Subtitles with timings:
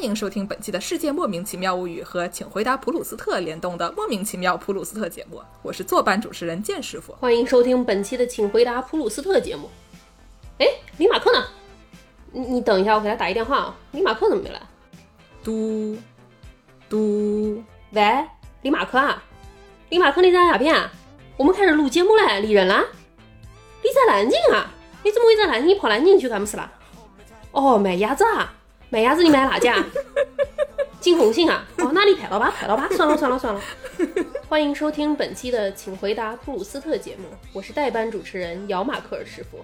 [0.00, 7.12] 欢迎收听本期的《世界莫名其妙物语》和《请回答普鲁斯特》联动的《莫名其妙普鲁斯特》节目，我是坐班主持人剑师傅。
[7.20, 9.68] 欢迎收听本期的《请回答普鲁斯特》节目。
[10.56, 10.66] 哎，
[10.96, 11.44] 李马克呢？
[12.32, 13.76] 你你等一下，我给他打一电话啊。
[13.92, 14.62] 李马克怎么没来？
[15.44, 15.98] 嘟
[16.88, 17.62] 嘟，
[17.92, 18.26] 喂，
[18.62, 19.22] 李马克啊，
[19.90, 20.90] 李马克你在哪边啊？
[21.36, 22.82] 我们开始录节目了，李人啦？
[23.82, 24.72] 你在南京啊？
[25.04, 26.72] 你怎么会在南京你跑南京去干么事啦？
[27.50, 28.54] 哦，卖鸭子啊？
[28.92, 29.76] 卖鸭子你买哪家？
[31.00, 31.64] 金红杏啊？
[31.78, 33.60] 哦，那你排到吧，排到吧，算了算了算了。
[34.48, 39.62] 欢迎收听本期的《请回答布鲁斯特》节目，我是代班主持人姚马克尔师傅。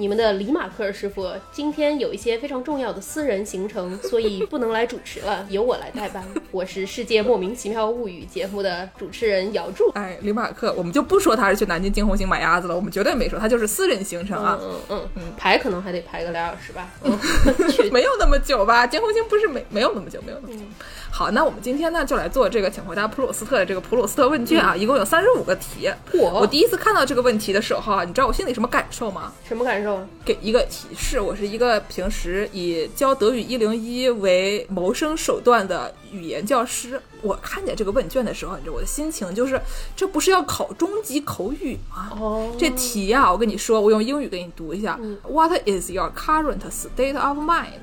[0.00, 6.24] 你们的李马克师傅今天有一些非常重要的私人行程， 所以不能来主持了，由我来代班。
[6.52, 9.90] 我是《世界莫名其妙物语》节目的主持人姚柱。
[9.94, 14.56] 哎，李马克，我们就不说他是去南京金红星买鸭子了，我们绝对没说，他就是私人行程啊。
[14.62, 16.88] 嗯嗯嗯，排可能还得排个俩小时吧。
[17.02, 17.18] 嗯，
[17.90, 18.86] 没有那么久吧？
[18.86, 20.62] 金红星不是没没有那么久，没有那么久。
[21.10, 25.90] 好，那我们今天呢就来做这个请回答普鲁斯特的这个普鲁斯特问卷啊，一共有三十五个题。
[26.12, 29.32] 嚯我第一次看到这个问题的时候啊，你知道我心里什么感受吗？
[29.46, 30.06] 什么感受啊？
[30.24, 37.00] 给一个提示，我是一个平时以教德语一零一为谋生手段的语言教师。
[37.20, 39.60] 我看见这个问卷的时候，你知道我的心情就是，
[39.96, 42.10] 这不是要考中级口语吗？
[42.20, 44.96] 哦这题呀、我跟你说，我用英语给你读一下。
[45.28, 47.80] What is your current state of mind？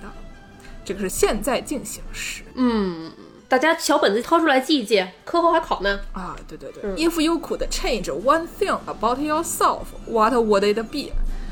[0.86, 3.11] 这个是现在进行时嗯，
[3.50, 6.00] 大家小本子掏出来记一记，课后还考呢。
[6.14, 6.91] 啊，对对对。
[6.95, 11.11] If you could change one thing about yourself, what would it be？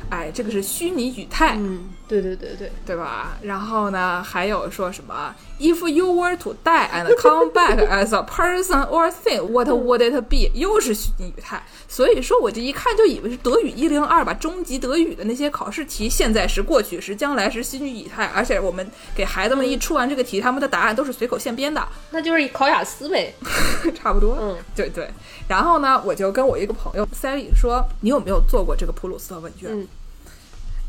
[0.10, 1.56] 哎，这个是虚拟语态。
[1.58, 3.38] 嗯，对对对对，对吧？
[3.42, 10.14] 然后呢，还有说什么？If you were to die and come back as a person or thing, what would it
[10.30, 10.52] be？
[10.54, 11.64] 又是虚拟语态。
[11.88, 18.26] 所以说，我这一看就以为是德语一零二吧，中级德语的那些考试题，现在时、过去时、将来时虚拟语态。
[18.36, 23.34] 而且我们给孩子们一出完这个题，他们的答案都是随口现编的，那就是考雅思呗。
[23.96, 24.38] 差不多。
[24.40, 25.10] 嗯，对对。
[25.48, 29.88] 然后呢，我就跟我一个朋友 Sally 说：“你有没有做过这个普鲁斯特问卷？”嗯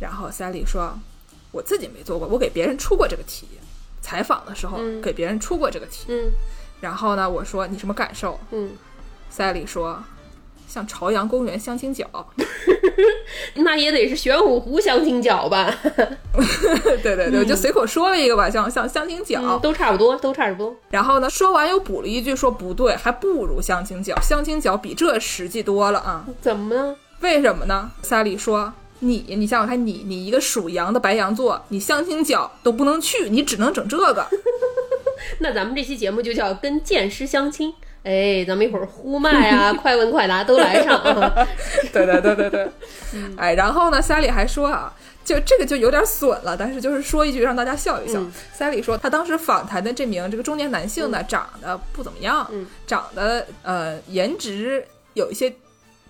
[0.01, 0.99] 然后 Sally 说
[1.53, 3.47] ：“我自己没做过，我给别人出过这个题。
[4.01, 6.05] 采访的时候、嗯给别人出过这个题。
[6.09, 6.31] 嗯
[6.81, 8.73] 然后呢，我说你什么感受嗯
[9.35, 10.03] ，？Sally 说：
[10.69, 12.07] 像朝阳公园相亲角。
[13.57, 15.75] 那也得是玄武湖相亲角吧？
[17.03, 19.41] 对 对对，我就随口说了一个吧，像像相亲角。
[19.43, 20.77] 嗯，都差不多，都差不多。
[20.91, 26.27] 然后呢，说完又补了一句说不对，还不如相亲角，相亲角比这实际多了啊。
[26.43, 26.97] 怎么呢？
[27.21, 28.75] 为什么呢？Sally 说。
[29.09, 34.27] 你，你想想看你，你一个属羊的白羊座，你相亲角都不能去，你只能整这个。
[35.41, 37.73] 那咱们这期节目就叫跟剑师相亲。
[38.03, 41.47] 哎，咱们一会儿呼麦啊， 快问快答都来上啊。
[41.93, 42.69] 对对对对对，
[43.39, 44.93] 哎，然后呢，Sally 还说啊，
[45.25, 48.21] 就这个就有点损了，但是就是说一句让大家笑一笑。
[48.21, 55.51] 嗯 Sally 说，他当时访谈的这名这个中年男性呢，长得不怎么样，嗯长得呃颜值有一些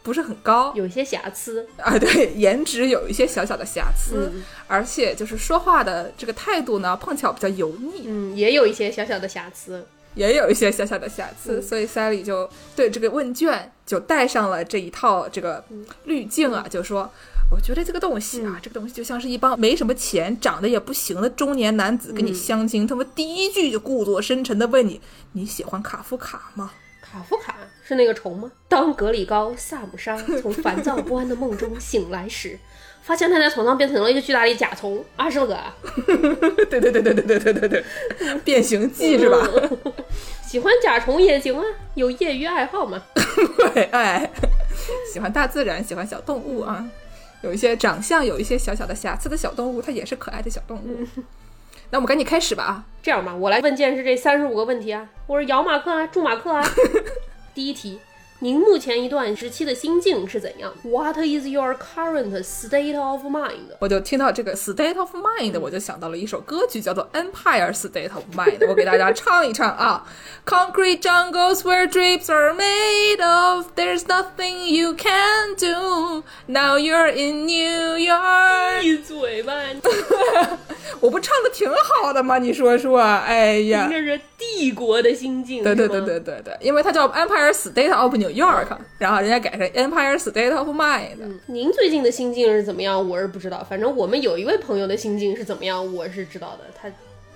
[0.05, 0.73] 不是很高。
[0.77, 1.67] 有一些瑕疵。
[1.79, 4.45] 啊，对，颜值有一些小小的瑕疵，嗯。
[4.69, 9.85] 而且就是说话的这个态度呢，碰巧比较油腻，嗯，也有一些小小的瑕疵。
[10.15, 11.63] 也有一些小小的瑕疵，嗯。
[11.63, 15.65] 所以 Sally 就对这个问卷就带上了这一套这个
[16.05, 17.11] 滤镜啊，就说。
[17.51, 18.61] 我觉得这个东西啊，嗯。
[18.63, 22.35] 这个东西就像是一帮没什么钱、长得也不行的中年男子跟你嗯。
[22.35, 25.01] 相亲，他们第一句就故作深沉的问你
[25.33, 26.73] ：“你喜欢卡夫卡吗？
[27.03, 27.55] 卡夫卡
[27.87, 28.51] 是那个虫吗？
[28.69, 32.59] 当格里高·萨姆沙从 烦躁不安的梦中醒来时，
[33.03, 35.77] 发现他在床上变成了一个巨大的甲虫，二十个啊！？
[36.71, 37.85] ”对对对对对对对对对，
[38.43, 39.47] 变形记是吧？
[40.47, 43.03] 喜欢甲虫也行啊，有业余爱好嘛。
[43.75, 44.31] 对，哎，
[45.13, 46.89] 喜欢大自然，喜欢小动物啊，
[47.43, 51.07] 有一些长相有一些小小的瑕疵的小动物，它也是可爱的小动物。
[51.91, 52.85] 那我们赶紧开始吧啊！
[53.03, 56.65] 这样吧，我来问剑师这三十五个问题啊，我是姚马克啊，祝马克啊。
[57.55, 58.01] 第一题，
[58.45, 63.73] 您目前一段时期的心境是怎样？What is your current state of mind？
[63.79, 68.69] 我就听到这个 state of mind，我就想到了一首歌曲，叫做 Empire State of Mind。
[68.69, 70.07] 我给大家唱一唱啊
[70.45, 76.23] ：Concrete jungles where dreams are made of, there's nothing you can do.
[76.45, 78.83] Now you're in New York。
[78.83, 79.55] 闭嘴吧！
[81.01, 82.37] 我不唱的挺好的吗？
[82.37, 83.91] 你说说，哎呀您。
[83.91, 91.17] 这是帝国的心境，对对对对对对，因为它叫 Empire State of New York，然后人家改成 Empire State of Mind。
[91.47, 93.09] 您最近的心境是怎么样？
[93.09, 96.65] 我是不知道，反正我们有一位朋友的心境是怎么样，我是知道的。
[96.75, 96.91] 他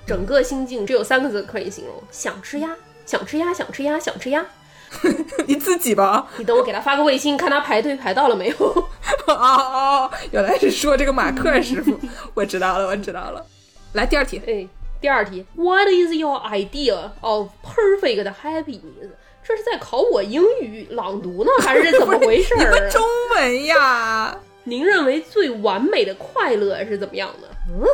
[0.06, 2.75] 整个心境只有三个字可以形容：想吃鸭，
[3.06, 4.45] 想吃鸭，想吃鸭，想吃鸭。
[5.47, 6.27] 你自己吧。
[6.39, 8.56] 你等我给他发个微信，看他排队排到了没有。
[9.29, 11.99] 哦哦，原来是说这个马克师傅，
[12.33, 13.45] 我知道了，我知道了。
[13.93, 14.67] 来第二题，哎，
[14.99, 19.11] 第二题，What is your idea of perfect happiness？
[19.49, 22.69] 这是在考我英语朗读呢，还是怎么回事儿啊？
[22.77, 23.03] 你们中
[23.35, 24.39] 文呀？
[24.65, 27.49] 您认为最完美的快乐是怎么样的？
[27.71, 27.87] 嗯，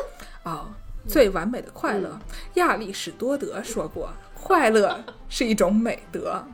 [0.52, 0.66] 哦，
[1.06, 2.18] 最完美的快乐，
[2.54, 4.12] 亚里士多德说过，
[4.42, 6.44] 快乐是一种美德。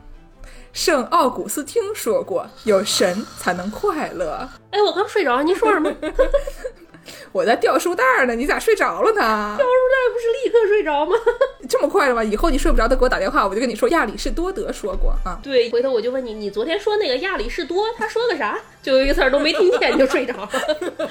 [0.71, 4.47] 圣奥古斯汀说过，有神才能快乐。
[4.69, 5.91] 哎，我刚睡着，您说什么？
[7.31, 9.55] 我在掉书袋儿呢，你咋睡着了呢？
[9.57, 11.15] 掉书袋不是立刻睡着吗？
[11.69, 12.23] 这么快了吗？
[12.23, 15.39] 以后你睡不着，他给我打电话，我就跟你说亚里士多德说过啊。
[15.41, 18.57] 对，回头我就问你，你昨天说那个亚里士多，他说个啥？
[18.81, 20.49] 就有一个词儿都没听见就睡着了。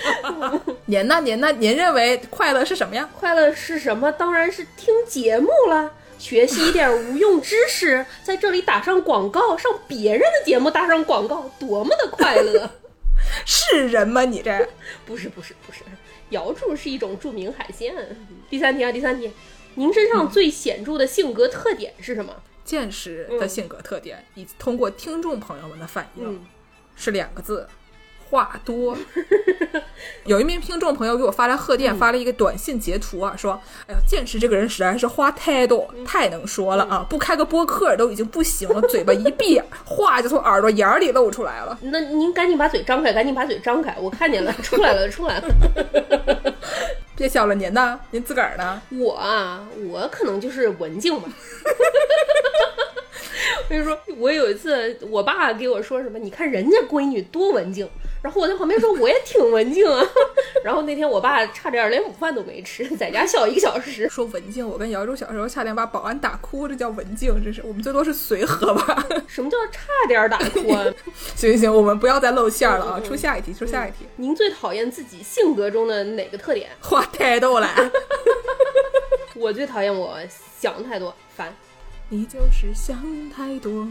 [0.86, 1.20] 您呢？
[1.22, 1.52] 您呢？
[1.52, 3.08] 您认为快乐是什么呀？
[3.18, 4.10] 快乐是什么？
[4.12, 12.70] 当然是听节目了，学习一点无用知识，在这里打上广告，上别人的节目打上广告，多么的快乐！
[13.44, 14.24] 是人吗？
[14.24, 14.68] 你这
[15.06, 15.80] 不是不是不是，
[16.30, 17.94] 瑶柱是一种著名海鲜。
[18.48, 19.30] 第三题啊，第三题，
[19.74, 22.42] 您身上最显著的性格特点是什么？
[22.64, 26.46] 见识的性格特点，以通过听众朋友们的反应，嗯
[26.94, 27.66] 是两个字：
[28.30, 28.96] 话多。
[30.24, 37.04] 有一名听众朋友给我发来贺电，发了一个短信截图啊，说：“哎呀，见识这个人实在是话太多，太能说了啊！
[37.10, 41.76] 不开个播客都已经不行了，嘴巴一闭， 话就从耳朵眼儿里露出来了。
[41.82, 46.54] 那您赶紧把嘴张开，赶紧把嘴张开，我看见了，出来了，出来了。
[47.16, 47.98] 别笑了，您呢？
[48.12, 48.80] 您自个儿呢？
[48.90, 51.28] 我啊，我可能就是文静吧。
[53.64, 57.88] 我跟你说，我有一次，我爸给我说什么，你看人家闺女多文静，
[58.22, 60.04] 然后我在旁边说我也挺文静啊。
[60.64, 64.08] 然后那天我爸差点连午饭都没吃，在家笑一个小时。
[64.08, 69.06] 说文静，我跟姚柱小时候差点把保安打哭，这叫文静，这是我们最多是随和吧？
[69.26, 70.84] 什么叫差点打哭啊？
[71.34, 73.00] 行行行，我们不要再露馅了啊！
[73.00, 74.06] 出下一题，出下一题。
[74.16, 76.68] 您最讨厌自己性格中的哪个特点？
[76.80, 77.68] 话太多了，
[79.34, 80.18] 我最讨厌我
[80.58, 81.54] 想太多，烦。
[82.12, 83.86] 你就是想太多，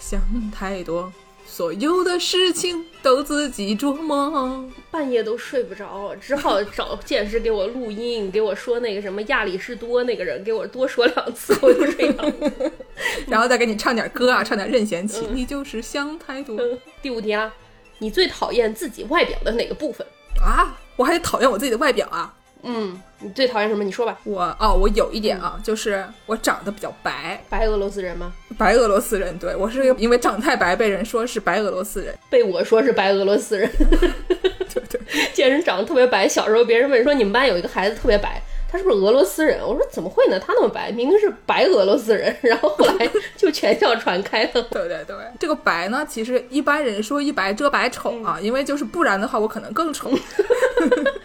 [0.00, 0.20] 想
[0.50, 1.12] 太多，
[1.46, 4.68] 所有的事情都自己琢磨。
[4.90, 12.72] 半夜都睡不着，只好 找见识给我录音，给我说那个什么亚里士多那个人，给我多说两次，我就睡着了。
[13.28, 15.24] 然后再给你唱点歌啊，唱点任贤齐。
[15.32, 16.58] 你就是想太多
[17.00, 17.52] 第五题啦，
[17.98, 20.04] 你最讨厌自己外表的哪个部分？
[20.44, 20.76] 啊！
[20.96, 22.34] 我还得讨厌我自己的外表啊！
[22.62, 23.82] 嗯，你最讨厌什么？
[23.82, 24.18] 你说吧。
[24.24, 28.32] 我哦，我有一点啊，就是我长得比较白，白俄罗斯人吗？
[28.56, 29.36] 白俄罗斯人。
[29.38, 32.14] 对我是因为长太白被人说是白俄罗斯人。
[32.30, 33.68] 被我说是白俄罗斯人。
[33.78, 35.00] 对对，
[35.34, 39.60] 见人长得特别白，小时候别人问说你们班有一个孩子特别白，他是不是俄罗斯人？
[39.60, 40.38] 我说怎么会呢？
[40.38, 42.34] 他那么白，明明是白俄罗斯人。
[42.42, 44.62] 然后后来就全校传开了。
[44.70, 50.10] 对对对，这个白呢，其实一般人说一白遮百丑啊，因为就是不然的话，我可能更丑。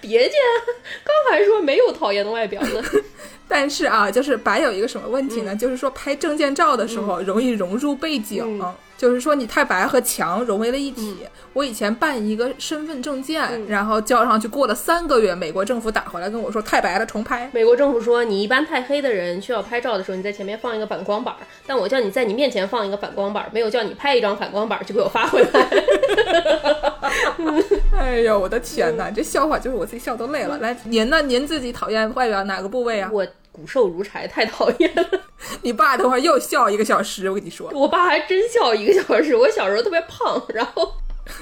[0.08, 0.36] 别介，
[1.04, 2.82] 刚才说没有讨厌的外表呢。
[3.50, 5.56] 但是啊，就是白有一个什么问题呢？
[5.56, 8.62] 就是说拍证件照的时候容易融入背景，
[8.98, 11.20] 就是说你太白和墙融为了一体。
[11.54, 17.50] 我以前办一个身份证件，然后交上去，过了三个月，美国政府打回来跟我说太白了，重拍。
[17.54, 21.34] 美国政府说你一般太黑的人需要拍照的时候，你在前面放一个反光板，
[21.66, 25.68] 但我叫你在你面前放一个反光板，没有叫你拍一张反光板就给我发回来。
[27.98, 29.10] 哎呦，我的天哪！
[29.12, 30.58] 这笑话就是我自己笑都累了。
[30.60, 31.22] 来，您呢？
[31.22, 33.10] 您自己讨厌外表哪个部位啊？
[33.12, 35.22] 我骨瘦如柴，太讨厌了。
[35.62, 37.70] 你爸等会儿又笑一个小时，我跟你说。
[37.74, 39.36] 我爸还真笑一个小时。
[39.36, 40.92] 我小时候特别胖，然后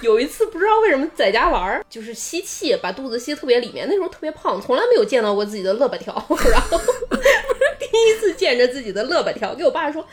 [0.02, 6.14] 有一次不知道为什么在家玩儿，就是吸气把肚子吸特别里面，那时候特别胖，从来没有见到过自己的肋巴条，
[6.52, 7.22] 然后不是
[7.80, 10.06] 第一次见着自己的肋巴条，给我爸说：“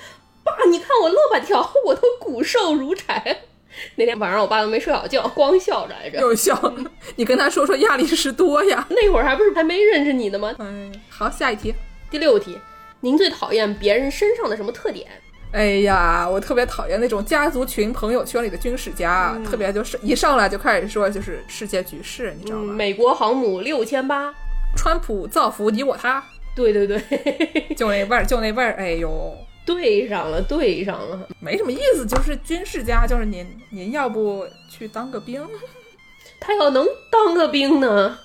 [0.42, 3.42] 爸，你看我肋巴条，我都骨瘦如柴。”
[3.96, 6.18] 那天晚上我爸都没睡好觉，光笑着来着。
[6.20, 6.72] 又笑，
[7.16, 8.86] 你跟他说说亚里士多呀。
[8.90, 10.54] 那会儿还不是还没认识你呢吗？
[10.58, 11.74] 哎，好，下一题。
[12.10, 12.58] 第六题，
[13.00, 15.06] 您最讨厌别人身上的什么特点？
[15.52, 22.72] 哎呀，我特别讨厌那种家族群朋友圈里的军事家，特别就是一上来就开始说就是世界局势，你知道吗？
[22.72, 24.32] 美国航母六千八，
[24.74, 26.24] 川普造福你我他，
[26.56, 28.72] 对对对，就那味儿，就那味儿。
[28.78, 35.46] 哎呦，对上了，对上了，没什么意思，就是军事家，就是您，您要不去当个兵？
[36.40, 38.18] 他要能当个兵呢？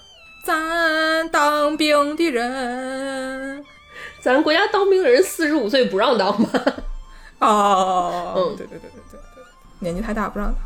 [0.44, 3.64] 咱当兵的人，
[4.22, 6.50] 咱国家当兵的人四十五岁不让当吗？
[7.40, 9.44] 哦，嗯对对对对对对，
[9.80, 10.58] 年纪太大不让当。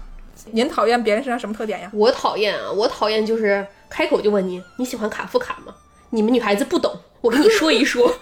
[0.51, 1.90] 您讨厌别人身上什么特点呀？
[1.94, 5.74] 我讨厌啊，我讨厌就是开口就问你你喜欢卡夫卡吗？
[6.12, 8.13] 你们女孩子不懂，我跟你说一说。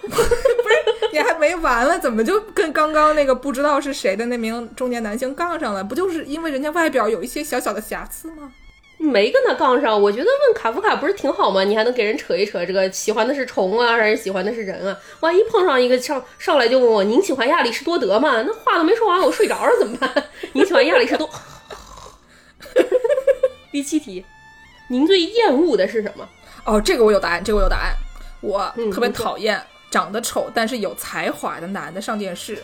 [1.40, 5.82] 没完了，怎么就跟刚刚那个不知道是谁的那名中年男性杠上了？
[5.82, 8.52] 不就是因为人家外表有一些小小的瑕疵吗？
[8.98, 10.00] 没跟他杠上。
[10.00, 11.64] 我觉得问卡夫卡不是挺好吗？
[11.64, 14.94] 你还能给人扯一扯，这个喜欢的是虫啊，还是喜欢的是人啊？
[15.20, 18.42] 万一碰上一个上上来就问我您喜欢亚里士多德吗？
[18.42, 20.12] 那话都没说完，我睡着了怎么办？
[20.52, 21.28] 您喜欢亚里士多？
[23.72, 24.22] 第七题，
[24.88, 26.28] 您最厌恶的是什么？
[26.66, 27.94] 哦，这个我有答案，这个我有答案。
[28.42, 29.58] 我嗯特别讨厌
[29.90, 32.62] 长得丑但是有才华的男的上电视。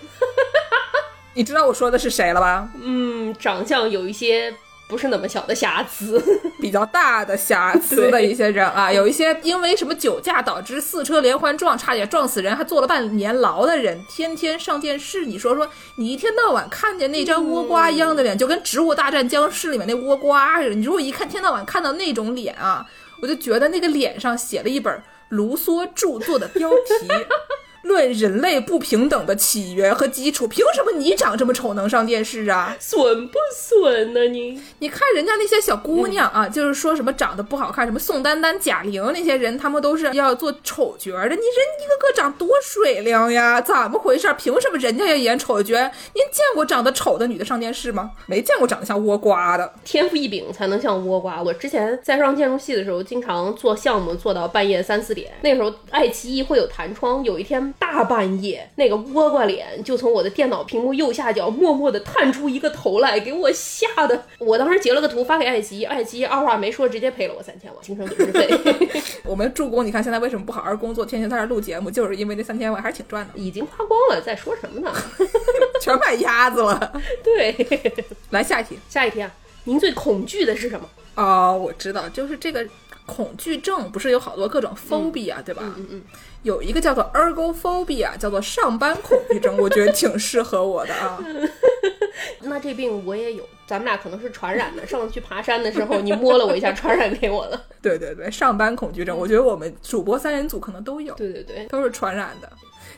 [1.34, 2.68] 你知道我说的是谁了吧？
[2.80, 4.54] 嗯，长相有一些
[4.88, 6.22] 不是那么小的瑕疵。
[6.58, 20.74] 比较大的瑕疵的一些人啊，有一些因为什么酒驾导致四车连环撞，差点撞死人，还坐了半年牢的人，天天上电视，你说说，你一天到晚看见那张倭瓜一样的脸，就跟《植物大战僵尸》里面那倭瓜似的。
[20.74, 22.86] 你如果一看天到晚看到那种脸啊，
[23.20, 27.08] 我就觉得那个脸上写了一本卢梭著作的标题。
[27.86, 32.76] 论人类不平等的起源和基础，凭什么你长这么丑能上电视啊？
[32.78, 34.60] 损不损呢你？
[34.80, 41.28] 你看人家那些小姑娘啊，就是说什么长得不好看，什么宋丹丹、贾玲那些人，他们都是要做丑角的。
[41.28, 44.26] 你人一个个长多水灵呀，怎么回事？
[44.36, 45.74] 凭什么人家要演丑角？
[46.14, 48.10] 您见过长得丑的女的上电视吗？
[48.26, 49.72] 没见过长得像倭瓜的。
[49.84, 51.42] 天赋异禀才能像倭瓜。
[51.42, 55.32] 我之前在上建筑系的时候，经常做项目做到半夜三四点。
[55.42, 64.24] 那时候爱奇艺会有弹窗，有一天大半夜，那个倭瓜脸就从我的电脑屏幕右下角默默地探出一个头来，给我吓得。
[64.38, 68.48] 我当时截了个图发给爱奇艺，爱奇艺二话没说直接赔了我三千万精神损失费，
[69.24, 74.92] 我们助攻，你看现在为什么不好好工作，天天在这儿录节目，就是因为那三千万还是挺赚的，已经花光了，在说什么呢？
[75.80, 76.92] 全买鸭子了。
[77.22, 77.54] 对，
[78.30, 78.78] 来下一题。
[78.88, 79.30] 下一题啊，
[79.64, 80.88] 您最恐惧的是什么？
[81.14, 82.66] 哦，我知道，就是这个
[83.06, 85.62] 恐惧症，不是有好多各种 phobia，、对吧？
[85.76, 86.02] 嗯嗯，
[86.42, 91.18] 有一个叫做 ergophobia，叫做上班恐惧症， 我觉得挺适合我的啊。
[92.40, 94.86] 那这病我也有，咱们俩可能是传染的。
[94.86, 97.60] 上次去爬山的时候，你摸了我一下，传染给我了。
[97.82, 102.50] 对对对，上班恐惧症，我觉得我们主播三人组可能都有，对对对，都是传染的。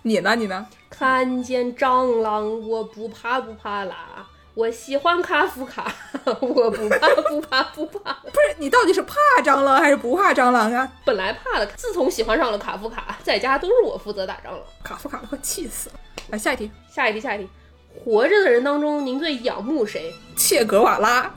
[0.03, 0.37] 你呢？
[0.37, 0.67] 你呢？
[0.91, 4.27] 看见蟑螂我不怕不怕啦，
[4.59, 5.87] 我喜欢卡夫卡，
[6.41, 8.13] 我不怕不怕不怕。
[8.25, 10.91] 不是你到底是怕蟑螂还是不怕蟑螂啊？
[11.05, 14.59] 本来怕的，自从喜欢上了卡夫卡，在家都是我负责打蟑螂。
[14.83, 15.95] 卡夫卡都快气死了。
[16.31, 17.49] 来下一题，下一题，下一题，
[18.05, 20.13] 活着的人当中，您最仰慕谁？
[20.37, 21.33] 切格瓦拉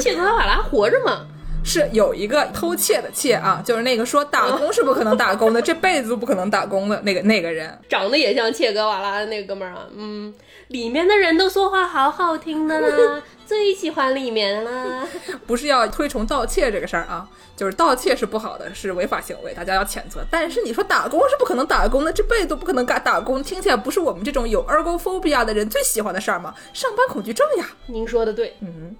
[0.00, 1.24] 切格瓦拉活着吗？
[1.64, 7.78] 是有一个偷窃的窃啊，就是那个说打工是不可能打工的，这辈子都不可能打工的那个那个人。
[7.88, 10.32] 长得也像切格瓦拉的那个哥们儿啊，嗯，
[10.68, 15.06] 里面的人都说话好好听的啦，最喜欢里面啦。
[15.46, 20.24] 不是要推崇盗窃这个事儿啊，就是盗窃是不好的，是违法行为，大家要谴责。
[20.30, 26.54] 但是你说打工是不可能打工的，这辈子都不可能干打工，听起来不是我们这种有 ergophobia 的人最喜欢的事儿吗？
[26.72, 28.96] 上班恐惧症呀，您说的对，嗯，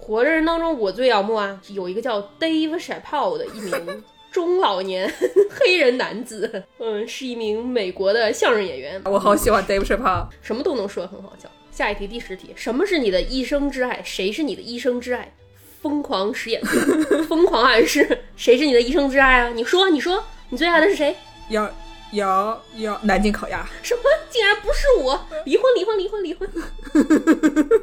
[0.00, 5.12] 活着人当中，我最仰慕啊，有一个叫 Dave Chappelle 的一名 中老年
[5.50, 10.26] 黑人男子，嗯，是一名美国的相声演员，我好喜欢 Dave Chappelle。
[10.40, 11.48] 什么都能说，很好笑。
[11.70, 14.00] 下一题，第十题，什么是你的一生之爱？
[14.04, 15.32] 谁是你的一生之爱？
[15.80, 16.60] 疯狂实验，
[17.28, 19.48] 疯狂暗示，谁是你的一生之爱啊？
[19.48, 21.14] 你说，你说，你最爱的是谁？
[21.48, 21.70] 要
[22.12, 24.02] 要要南京烤鸭，什么？
[24.28, 25.26] 竟然不是我！
[25.44, 26.48] 离婚，离婚，离婚，离婚！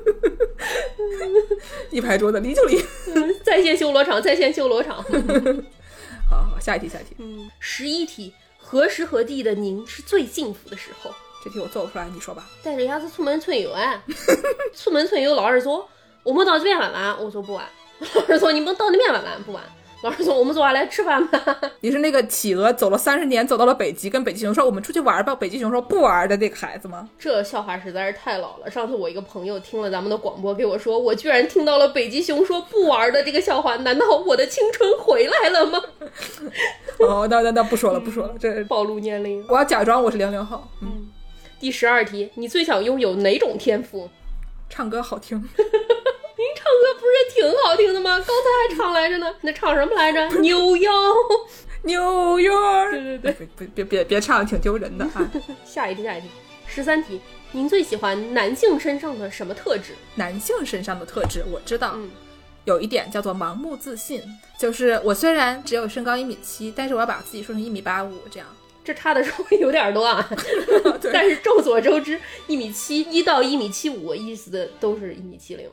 [1.91, 2.79] 一拍桌子离就离。
[3.13, 5.03] 嗯在线修罗场，在线修罗场。
[6.29, 7.15] 好好，下一题，下一题。
[7.19, 11.11] 嗯，十一题，何时何地的您是最幸福的时候？
[11.43, 12.49] 这题我做不出来，你说吧。
[12.63, 14.03] 带着鸭子出门春游啊！
[14.75, 15.87] 出门春游，老二说
[16.23, 17.65] 我们到这边玩玩，我说不玩。
[17.99, 19.63] 老二说你们到那边玩玩，不玩。
[20.03, 21.59] 老师说我们坐下来吃饭吧。
[21.81, 27.09] 你是那个企鹅走了三十年，走到了北极，跟北极熊说我们出去玩吧，北极熊说不玩的那个孩子吗？
[27.17, 28.69] 这笑话实在是太老了。
[28.69, 35.81] 上次我一个朋友听了咱们的广播，给我说，我居然听到了北极熊说不玩的这个笑话，难道我的青春回来了吗？
[36.99, 39.43] 哦，那那那不说了，不说了，这暴露年龄。
[39.49, 40.63] 我要假装我是零零后。
[40.81, 41.09] 嗯，
[41.59, 44.09] 第十二题，你最想拥有哪种天赋？
[44.69, 45.41] 唱歌好听，
[46.67, 48.11] 歌不是挺好听的吗？
[48.17, 50.27] 刚才还唱来着呢，那唱什么来着？
[50.39, 50.91] 扭腰。
[51.83, 52.91] 扭腰。
[52.91, 53.31] 对对对。
[53.31, 55.31] 别别别别别唱，挺丢人的啊！
[55.65, 56.27] 下一题，下一题，
[56.65, 57.21] 十三题，
[57.51, 59.93] 您最喜欢男性身上的什么特质？
[60.15, 62.09] 男性身上的特质我知道，嗯
[62.65, 64.21] 有一点叫做盲目自信，
[64.59, 68.47] 就是我虽然只有身高一米七，但是我要把自己说成一米八五这样。
[68.87, 70.27] 这差的稍微 有点多啊。
[71.11, 72.17] 但是众所周知，
[72.47, 75.69] 一米七一到一米七五，意思的都是一米七零。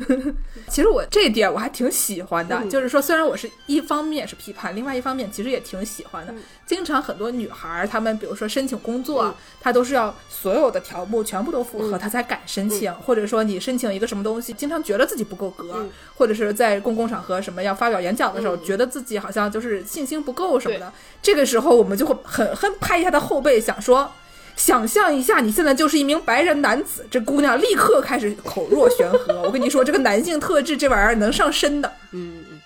[0.68, 6.32] 其实我这一点我还挺喜欢的，嗯就是说，虽然我是一方面是批判，另外一方面其实也挺喜欢的。
[6.32, 6.42] 嗯
[6.72, 12.92] 经常很多女孩儿，她们比如说申请工作，嗯她都是要所有的条目全部都符合，她才敢申请。
[12.94, 20.90] 或者说你申请一个什么东西，经常觉得自己不够格，嗯或者是在公共场合什么要发表演讲的时候，嗯觉得自己好像就是信心不够什么的。
[21.20, 24.10] 这个时候，我们就会狠狠拍一下她后背，想说。
[24.54, 29.40] 想象一下，你现在就是一名白人男子，这姑娘立刻开始口若悬河。
[29.42, 31.90] 我跟你说，这个男性特质这玩意儿能上身的。
[32.10, 32.60] 嗯，嗯。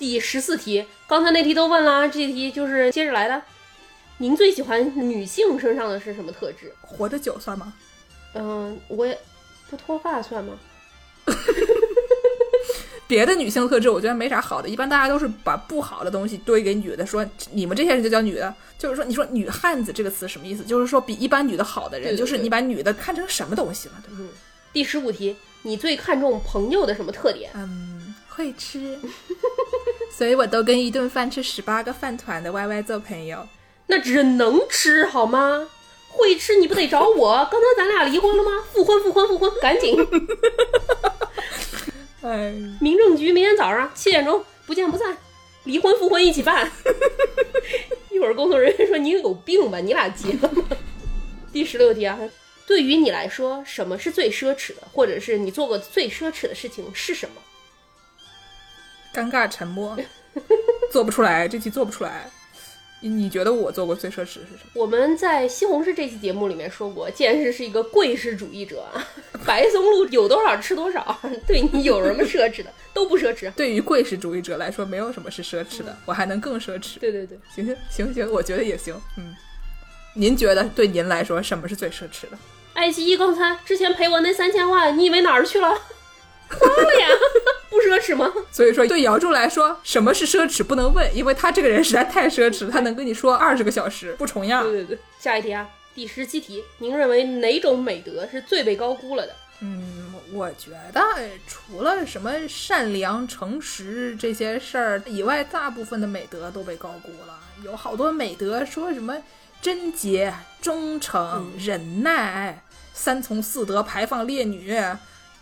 [0.00, 3.42] 第十四题，刚才那题都问了，这题就是接着来的。
[4.16, 6.72] 您最喜欢女性身上的是什么特质？
[6.80, 7.70] 活得久算吗？
[8.32, 9.18] 嗯，我也
[9.68, 10.54] 不脱发算吗？
[13.06, 18.54] 别的女性特质我觉得没啥好的，一般大家都是把不好的东西堆给女的，说你们这些人就叫女的。
[18.78, 20.64] 就是说，你说“女汉子”这个词什么意思？
[20.64, 24.16] 就是说比一般女的好的人，对对就是你把女的看成什么东西了，对吧？
[24.18, 24.30] 嗯。
[24.72, 27.50] 第十五题，你最看重朋友的什么特点？
[27.54, 28.98] 嗯，会吃，
[30.16, 33.46] 所以我都跟一顿饭吃十八个饭团的 Y Y 做朋友。
[33.86, 35.68] 那只能吃好吗？
[36.08, 37.36] 会吃你不得找我？
[37.50, 38.50] 刚才咱俩离婚了吗？
[38.72, 39.96] 复婚复婚复婚，赶紧！
[42.22, 45.16] 哎，民政局明天早上七点钟不见不散，
[45.64, 46.70] 离婚复婚一起办。
[48.10, 49.80] 一会儿工作人员说你有病吧？
[49.80, 50.64] 你俩结了吗？
[51.52, 52.18] 第十六题啊，
[52.66, 57.42] 对于你来说，什么是最奢侈的，或者是你做过最奢侈的事情是什么？
[59.14, 59.96] 尴尬沉默，
[60.90, 62.30] 做不出来，这期做不出来。
[63.04, 64.70] 你你觉得我做过最奢侈是什么？
[64.74, 68.84] 我们在西红柿这期节目里面说过，剑士是一个贵式主义者，
[69.44, 73.50] 白松露有多少吃多少， 对你有什么奢侈的 都不奢侈。
[73.54, 77.00] 对于贵式主义者来说，没有什么是奢侈的，我还能更奢侈。
[77.00, 78.94] 对对对，行行行行，我觉得也行。
[79.18, 79.34] 嗯，
[80.14, 82.38] 您觉得对您来说什么是最奢侈的？
[82.74, 85.68] 爱奇艺刚才之前赔我那三千万，你以为哪儿去了？
[86.48, 87.08] 花了呀，
[87.72, 88.32] 不奢侈吗？
[88.52, 94.62] 所以说，对姚柱来说，什么是奢侈不能问，因为他这个人实在太奢侈了，他能跟你说二十个小时不重样。
[94.62, 99.34] 对对对，下一题啊，第十七题，您认为哪种美德是最被高估了的？
[99.60, 101.00] 嗯，我觉得
[101.46, 107.38] 除了什么善良、诚实这些事儿以外，大部分的美德都被高估了。
[107.64, 109.16] 有好多美德说什么
[109.60, 112.60] 贞洁、忠诚、忍耐、
[112.92, 114.74] 三从四德、排放烈女，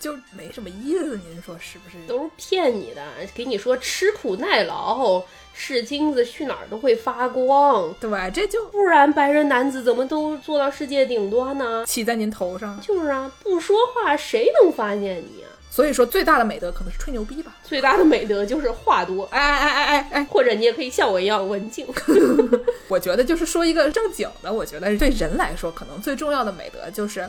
[0.01, 1.17] 就没什么意思。
[1.29, 1.97] 您说是不是？
[2.09, 5.23] 都是骗你的，给你说吃苦耐劳，
[5.55, 8.29] 是金子去哪儿都会发光，对吧？
[8.29, 11.85] 这就不然白人男子怎么都做到世界顶端呢？
[11.87, 12.81] 骑在您头上。
[12.81, 15.49] 就是啊，不说话谁能发现你啊？
[15.73, 17.57] 所以说，最大的美德可能是吹牛逼吧。
[17.63, 21.87] 最大的美德就是话多，哎哎哎哎哎，或者你也可以像我一样文静。
[22.89, 27.21] 我觉得就是说一个正经的，我觉得对人来说，可能最重要的美德就是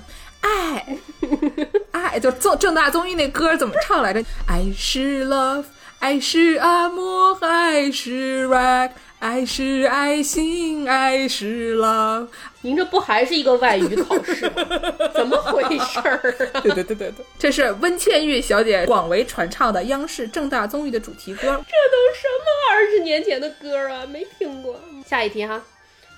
[0.42, 0.98] 爱，
[2.06, 2.20] 爱。
[2.20, 4.24] 就正正大综艺那歌怎么唱来着？
[4.48, 5.66] 爱是 love，
[6.00, 12.28] 爱是阿莫，爱是 rock，爱是爱心，爱是 love。
[12.62, 14.54] 您这不还是一个外语考试吗？
[15.16, 16.62] 怎么回事儿啊？
[16.62, 21.42] 对对对对对，这是温倩玉小姐广为传唱的央视正大综艺的主题歌。
[21.42, 24.06] 这都什么二十年前的歌啊？
[24.06, 24.80] 没听过。
[25.08, 25.62] 下一题哈，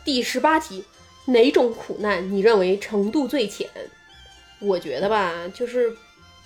[0.04, 0.84] 第十八题，
[1.28, 3.70] 哪种苦难你认为程度最浅？
[4.64, 5.94] 我觉得吧，就是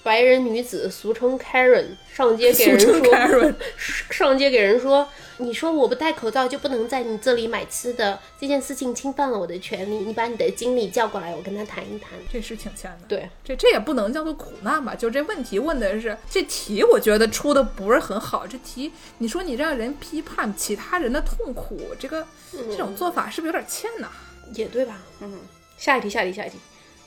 [0.03, 2.79] 白人女子，俗称 Karen，上街给人
[3.29, 3.53] 说
[4.09, 12.11] 上街给人说，你说我不戴口罩就不能在你这里买吃的，这件事情侵犯了我的权利，你把你的经理叫过来，我跟他谈一谈。
[12.31, 13.05] 这是挺欠的。
[13.07, 14.95] 对，这这也不能叫做苦难吧？
[14.95, 18.47] 就这问题问的是这题，我觉得出的不是很好。
[18.47, 24.07] 这题你说你让人批判其他人的痛苦，这个这种做法是不是有点欠呐？
[24.53, 24.97] 也对吧？
[25.19, 25.41] 嗯，
[25.77, 26.57] 下一题，下一题，下一题，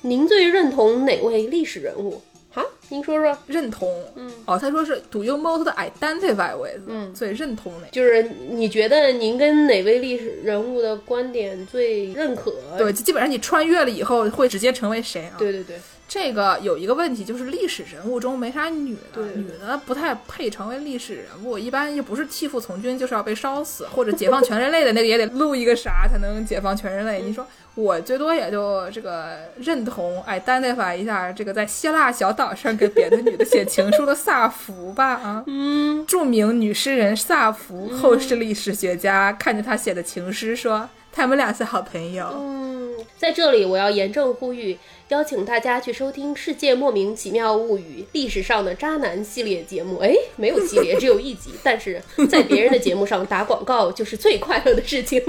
[0.03, 2.21] 您最认同哪位历史人物？
[2.53, 3.37] 哈，您说说。
[3.47, 6.81] 认同，嗯，哦，他说是 Do you most identify with？
[6.89, 7.87] 嗯最认同哪？
[7.93, 12.53] 就是你觉得您跟哪位历史人物的观点最认可？
[12.77, 15.37] 对，基本上你穿越了以后会直接成为谁啊？
[15.39, 15.77] 对对对，
[16.11, 27.23] 这个有一个问题，就是历史人物中没啥女的，对女的不太配成为历史人物，一般又不是替父从军，就是要被烧死，或者解放全人类的那个也得录一个啥才能解放全人类。
[27.23, 27.47] 你说
[27.77, 42.27] 我最多也就这个认同，哎，identify 一下这个在希腊小岛上给别的女的写情书的萨福吧啊，嗯，著名女诗人萨福，后世历史学家看着她写的情诗说，他们俩是好朋友。
[42.35, 49.99] 嗯，在这里我要严正呼吁，邀请大家去收听《世界莫名其妙物语》历史上的渣男系列节目。
[49.99, 55.23] 哎，没有系列，只有一集，但是在别人的节目上打广告就是最快乐的事情。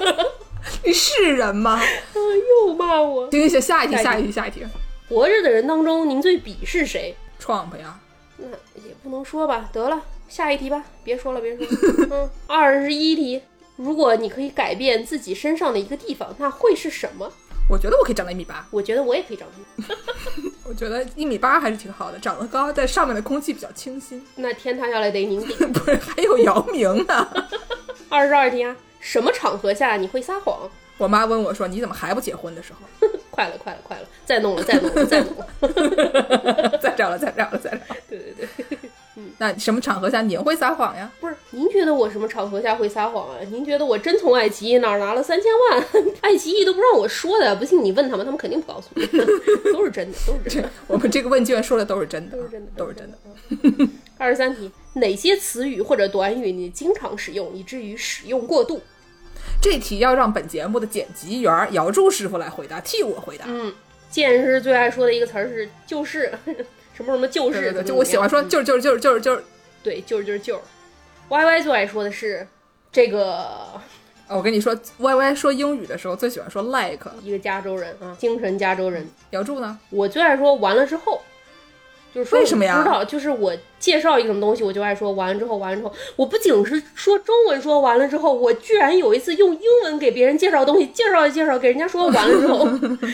[0.84, 1.72] 你是人吗？
[1.72, 1.86] 啊
[2.68, 3.30] 又骂我。
[3.30, 4.74] 行行行，下一题，下一题下一题，下一题。
[5.08, 7.98] 活着的人当中，您最鄙视谁？Trump 呀，
[8.36, 12.08] 那也不能说吧，得了，下一题吧，别说了，别说了。
[12.12, 13.42] 嗯，二十一题，
[13.82, 17.32] 如果你可以改变自己身上的一个地方，那会是什么？
[17.66, 19.48] 我觉得我可以长到一米八，我觉得我也可以长
[20.68, 24.22] 我觉得一米八还是挺好的，长得高，在上面的空气比较清新。
[24.36, 25.56] 那天塌下来得您顶。
[25.72, 27.26] 不是，还有姚明呢。
[28.10, 30.68] 二十二题啊，什么场合下你会撒谎？
[30.98, 36.78] 我妈问我说：“你怎么还不结婚？”的时候，快了，快了，快了，再弄了，再弄了，再弄了。
[36.82, 37.96] 再找了，再找了，再找了。
[38.06, 38.78] 对对对，
[39.38, 41.10] 那什么场合下你会撒谎呀？
[41.20, 43.36] 不是，您觉得我什么场合下会撒谎啊？
[43.50, 45.84] 您觉得我真从爱奇艺那儿拿了三千万？
[46.20, 49.06] 爱奇艺都不让我说的，不信你问他们，他们肯定不告诉你，
[49.72, 50.70] 都是真的，都是真的。
[50.86, 53.16] 我们这个问卷说的都是真的，都是真的，都是真的。
[53.78, 53.88] 的。
[54.18, 58.80] 二十三题，哪些词语或者短语你经常使用，以至于使用过度？
[59.62, 63.46] 这题要让本节目的剪辑员姚柱师傅来回答，替我回答。
[63.48, 63.72] 嗯，
[64.10, 66.30] 剑师最爱说的一个词儿是“就是”，
[67.00, 69.44] 什么什么就是，对对对，怎么就我喜欢说，就是就是就是就是就是。
[69.82, 70.60] 对，就是就是就是。
[71.28, 72.46] Y Y 最爱说的是
[72.92, 73.46] 这个
[74.28, 77.10] 哦我跟你说，Y Y 说英语的时候最喜欢说 like。
[77.22, 79.08] 一个加州人啊，精神加州人。
[79.30, 79.78] 姚柱呢？
[79.90, 81.22] 我最爱说完了之后，
[82.14, 92.68] 就是说为什么呀知道，就是我介绍一个什么东西，我就爱说完了之后，完了之后，我不仅是说中文说完了之后，我居然有一次用英文给别人介绍东西，介绍一介绍，给人家说完了之后，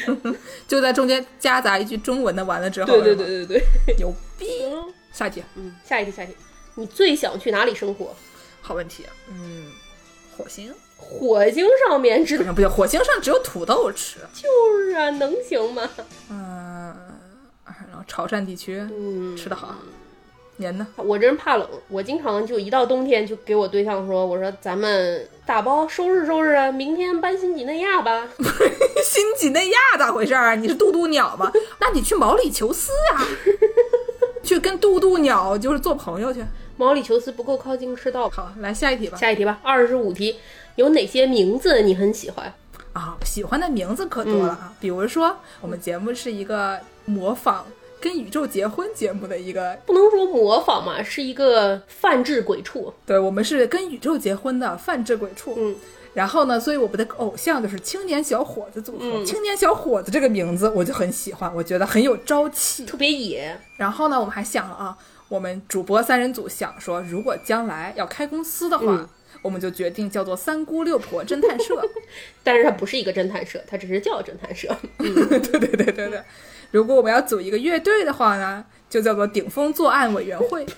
[0.66, 4.64] 就在中间夹杂一句中文的，完了之后，对对对对对，牛逼！
[4.64, 6.34] 嗯下一题，嗯，下一题下一题，
[6.74, 8.14] 你最想去哪里生活？
[8.60, 9.04] 好问题。
[9.30, 9.70] 嗯，
[10.36, 10.70] 火星？
[10.98, 14.18] 火星上面只不行不行，火星上只有土豆吃。
[14.34, 14.46] 就
[14.78, 15.88] 是啊，能行吗？
[16.30, 16.94] 嗯，
[17.96, 19.74] 然后潮汕地区嗯，吃的好。
[20.58, 20.86] 您呢？
[20.96, 28.28] 我这人怕冷，我经常就一到冬天就给我对象说，我说咱们打包收拾收拾啊，明天搬新几内亚吧。
[29.02, 30.54] 新几内亚咋回事儿啊？
[30.54, 31.50] 你是渡渡鸟吗？
[31.80, 33.24] 那你去毛里求斯啊，
[34.42, 36.44] 去跟渡渡鸟就是做朋友去。
[36.76, 38.28] 毛里求斯不够靠近赤道。
[38.28, 39.16] 好，来下一题吧。
[39.16, 40.36] 下一题吧，二十五题，
[40.74, 42.52] 有哪些名字你很喜欢？
[42.92, 47.66] 啊，喜欢的名字可多了啊，比如说我们节目是一个模仿
[48.06, 52.94] 跟宇宙结婚节目的一个，不能说模仿嘛，是一个泛制鬼畜。
[53.04, 55.54] 对我们是跟宇宙结婚的泛制鬼畜。
[55.58, 55.74] 嗯，
[56.14, 59.04] 然后呢，所以我们的偶像就是青年小伙子组合。
[59.04, 62.86] 嗯青年小伙子这个名字我就很喜欢，我觉得很有朝气。
[62.86, 64.96] 特别野，然后呢，我们还想了啊，
[65.28, 69.08] 我们主播三人组想说，如果将来要开公司的话，嗯
[69.42, 71.80] 我们就决定叫做三姑六婆侦探社。
[72.44, 74.74] 但是它不是一个侦探社，它只是叫侦探社。
[74.98, 76.22] 对对对对对。
[76.70, 80.66] 如果我们要组一个乐队的话呢，就叫做顶风作案委员会。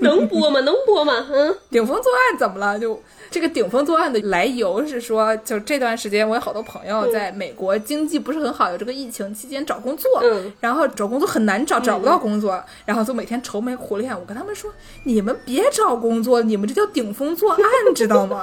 [0.00, 0.60] 能播吗？
[0.60, 1.26] 能播吗？
[1.32, 2.78] 嗯，顶风作案怎么了？
[2.78, 14.16] 就这个顶风作案的来由是说，就这段时间我有好多朋友在美国经济不是很好，有这个疫情期间找工作，嗯然后找工作很难找，找不到工作，然后就每天愁眉苦脸。
[14.16, 14.72] 我跟他们说，
[15.04, 17.60] 你们别找工作，你们这叫顶风作案，
[17.92, 18.40] 知道吗？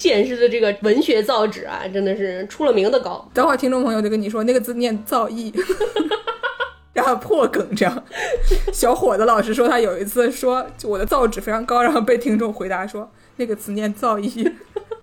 [0.00, 3.30] 见识的这个文学造纸啊，真的是出了名的高。
[3.34, 5.52] 等会儿听众朋友就跟你说，那个字念造诣。
[6.94, 8.04] 然后破梗这样，
[8.72, 14.50] 小伙子老师说他有一次说就我的造纸非常高，然后被听众回答说那个词念造诣。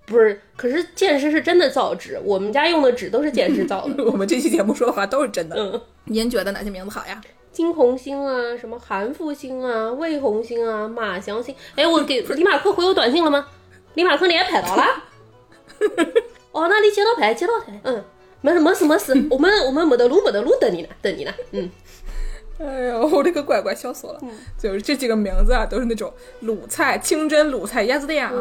[0.06, 4.04] 不是，可是见识是真的造纸，我们家用的纸都是见识造的。
[4.10, 5.56] 我们这期节目说的话都是真的。
[5.58, 7.22] 嗯，您觉得哪些名字好呀？
[7.52, 11.56] 金红星啊，什么韩复星啊，魏红星啊，马祥星。
[11.76, 13.48] 哎，我给 李马克回我短信了吗？
[13.98, 14.84] 李马克，你也拍到了？
[16.54, 17.74] 哦，那你接到拍，接到拍。
[17.84, 18.04] 嗯，
[18.42, 21.34] 没事没事没事，我们我们没得路没得路，等你呢，等你呢。
[21.52, 21.68] 嗯，
[22.60, 24.20] 哎呦，我这个乖乖笑死我了。
[24.56, 28.32] 就是这几个名字啊，都是那种鲁菜、清真鲁菜鸭子店啊，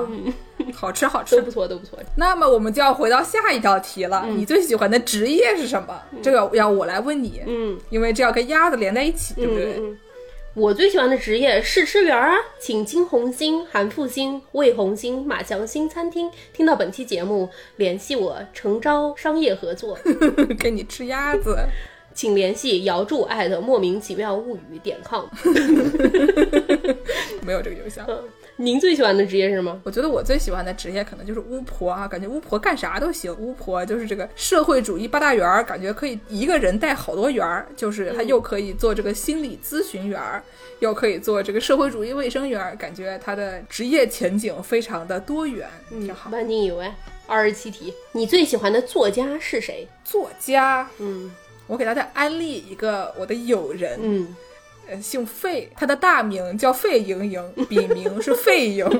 [0.74, 1.50] 好吃好吃都不。
[1.50, 1.98] 错都不错。
[2.16, 5.98] 那么我们就要回到下一道题了，你最喜欢的职业是什么？
[6.22, 9.80] 这个要我来问你，嗯因为这要跟鸭子连在一起，对不对？
[10.56, 19.98] 我最喜欢的职业试吃员啊，请金红星、韩复兴、魏红星、马强星餐厅听到本期节目联系我，诚招商业合作。
[20.58, 21.58] 给你吃鸭子。
[22.14, 25.26] 请联系姚柱艾特莫名其妙物语点 com。
[27.44, 28.08] 没有这个邮箱。
[28.56, 29.80] 您最喜欢的职业是什么？
[29.84, 33.30] 我觉得我最喜欢的职业可能就是巫婆啊，感觉巫婆干啥都行。
[33.38, 40.42] 巫婆就是这个社会主义八大员儿，感觉可以一个人带好多员儿，就是他又可以做这个心理咨询员儿，
[40.78, 46.30] 又可以做这个社会主义卫生员儿，感觉他的职业前景非常的多元，挺好。
[46.30, 46.94] 万金油哎。
[47.28, 49.88] 二十七题，你最喜欢的作家是谁？
[50.04, 51.28] 作家，嗯
[51.66, 54.36] 我给大家安利一个我的友人，嗯，
[54.88, 58.86] 呃，姓费，他的大名叫费莹莹，笔名是费盈。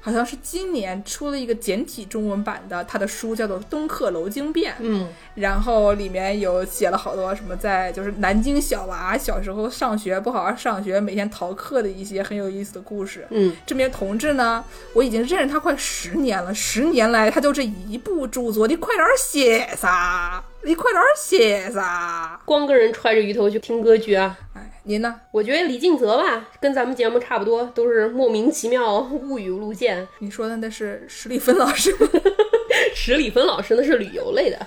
[0.00, 13.26] 好像是今年出了一个简体中文版的，他的书叫做《东客楼经变》，嗯，然后里面有写了好多什么在就是南京小娃小时候上学不好好上学，每天逃课的一些很有意思的故事。
[13.30, 22.40] 嗯，这名同志呢，我已经认识他快十年了，十年来他就这一部著作，你快点写撒，你快点写撒。
[22.44, 24.38] 光个人揣着鱼头去听歌剧啊。
[24.54, 25.20] 哎，您呢？
[25.30, 30.06] 我觉得李静泽吧，跟咱们节目差不多，都是莫名其妙 物语路见。
[30.20, 31.94] 你说的那是史蒂芬老师。
[32.94, 34.66] 史里芬老师那是旅游类的。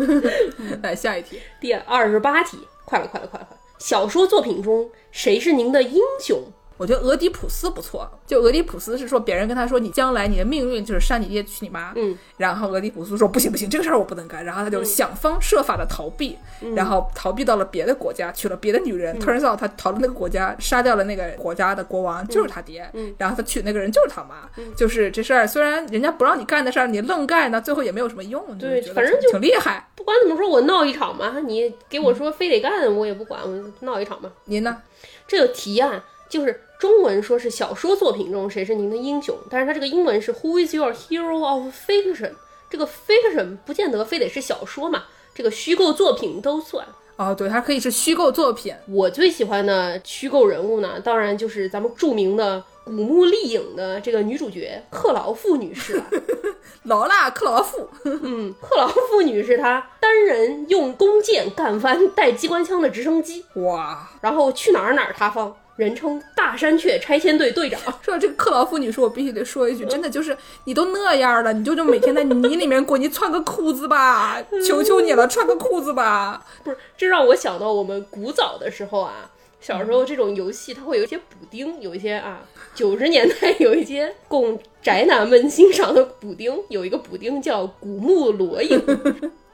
[0.82, 3.60] 来下一题，第二十八题，快了，快了，快了，快了！
[3.78, 6.40] 小说作品中谁是您的英雄？
[6.76, 8.08] 我觉得俄狄浦斯不错。
[8.26, 16.36] 就俄狄浦斯是说别人跟他说你将来你的命运就是杀你爹娶你妈，嗯，然后俄狄浦斯说不行不行，这个事儿我不能干，然后他就想方设法的逃避，
[16.74, 19.18] 然后逃避到了别的国家，娶了别的女人。
[19.20, 29.88] turns out 他逃到那个国家，杀掉了那个国家的国王，就是他爹，嗯然后他娶那个人就是他妈，就是这事儿虽然人家不让你干的事儿，你愣干呢，最后也没有什么用，对反正就挺厉害。
[29.94, 34.30] 不管怎么说，我闹一场嘛，你给我说非得干，我也不管，我闹一场嘛。
[34.44, 34.82] 您呢？
[35.26, 42.32] 这个题啊，就是中文说是小说作品中谁是您的英雄，但是它这个英文是 Who is your hero of fiction？
[42.68, 46.86] 这个 fiction 不见得非得是小说嘛，这个虚构作品都算。
[47.16, 48.74] 哦，对，它可以是虚构作品。
[48.88, 56.04] 我最喜欢的虚构人物呢，当然就是咱们著名的古墓丽影的这个女主角克劳馥女士了。
[56.82, 64.10] 劳拉·克劳夫， 嗯，克劳馥女士她单人用弓箭干翻带机关枪的直升机，哇！
[64.20, 67.80] 然后去哪儿哪儿塌方，人称大山雀拆迁队队长。
[68.02, 76.44] 说到这个克劳夫女士，我必须得说一句，真的就是你都那样了，你就就每天在泥里面滚，你穿个裤子吧，求求你了，穿个裤子吧。
[76.64, 82.40] 不是，这让我想到我们古早的时候啊，小时候这种游戏它会有一些补丁，有一些啊，
[82.74, 88.82] 九十年代有一些供宅男们欣赏的补丁，有一个补丁叫古墓裸影。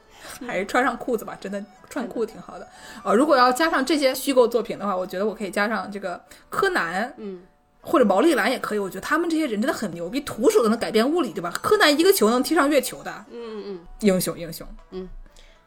[0.47, 2.67] 还是穿上裤子吧，真的穿裤子挺好的。
[3.03, 7.43] 呃，如果要加上这些虚构作品的话，我觉得我可以加上这个柯南，嗯，
[7.81, 8.79] 或者毛利兰也可以。
[8.79, 11.51] 我觉得他们这些人真的很牛逼，徒手都能改变物理，对吧？
[11.61, 13.79] 柯南一个球能踢上月球的，嗯嗯。
[13.99, 14.67] 英雄英雄。
[14.91, 15.07] 嗯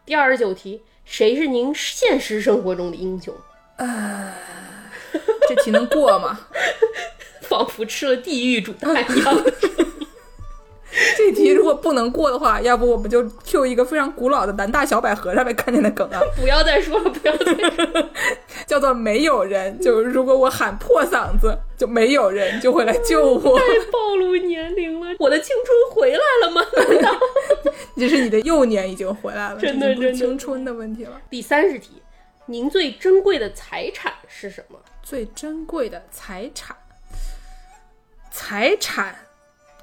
[0.05, 3.33] 第二十九题，谁是您现实生活中的英雄？
[5.49, 6.39] 这题能过吗？
[7.41, 9.35] 仿佛吃了地狱煮蛋一样。
[11.47, 18.09] 这题如果不能过的话，要不我们就 Q 一个非常古老的南大小百合上面看见的梗啊，不要再说了，不要再说了。
[18.67, 19.79] 叫做没有人。
[19.79, 23.57] 就如果我喊破嗓子，就没有人就会来救我。
[23.57, 26.61] 太暴露年龄了，我的青春回来了吗？
[26.75, 27.19] 难道？
[27.97, 31.21] 这是你的幼年已经回来了，真的真的青春的问题了。
[31.29, 32.01] 第三十题，
[32.47, 34.77] 您最珍贵的财产是什么？
[35.01, 36.75] 最珍贵的财产，
[38.29, 39.15] 财产，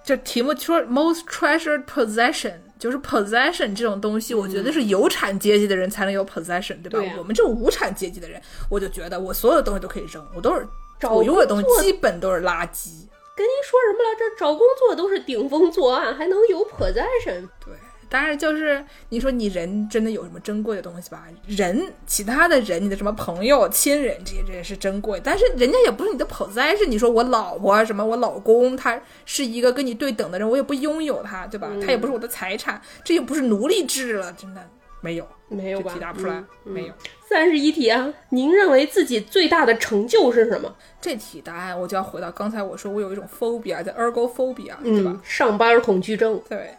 [0.05, 6.99] 这题目说 most treasured possession，就是 possession 这种东西，我觉得是有产阶级的人才能有 possession，对吧？
[6.99, 8.39] 对啊我们这种无产阶级的人，
[8.69, 10.69] 我就觉得我所有的东西都可以扔，我都是
[11.01, 13.09] 找我拥有的东西基本都是垃圾。
[13.37, 14.37] 跟您说什么来着？
[14.39, 17.49] 找工作都是顶风作案，还能有 possession？
[17.65, 17.75] 对，
[18.15, 21.27] 当然就是你说你人真的有什么珍贵的东西吧？
[21.49, 26.87] 人，其他的人，你的什么朋友、亲人这些人是珍贵，但是人家也不是你的 possession。
[26.87, 31.69] 你说我老婆什么，我老公他是一个跟你对等的人，我也不拥有他，对吧？
[31.85, 34.65] 他也不是我的财产，这又不是奴隶制了，真的
[35.01, 35.93] 没有，没有吧？
[35.93, 36.95] 题答不出来，嗯没有。
[37.29, 40.73] 三十一题啊，您认为自己最大的成就是什么？
[41.01, 45.11] 这题答案我就要回到刚才我说我有一种 phobia 叫 ergophobia，对吧？
[45.13, 46.41] 嗯，上班恐惧症。
[46.49, 46.77] 对，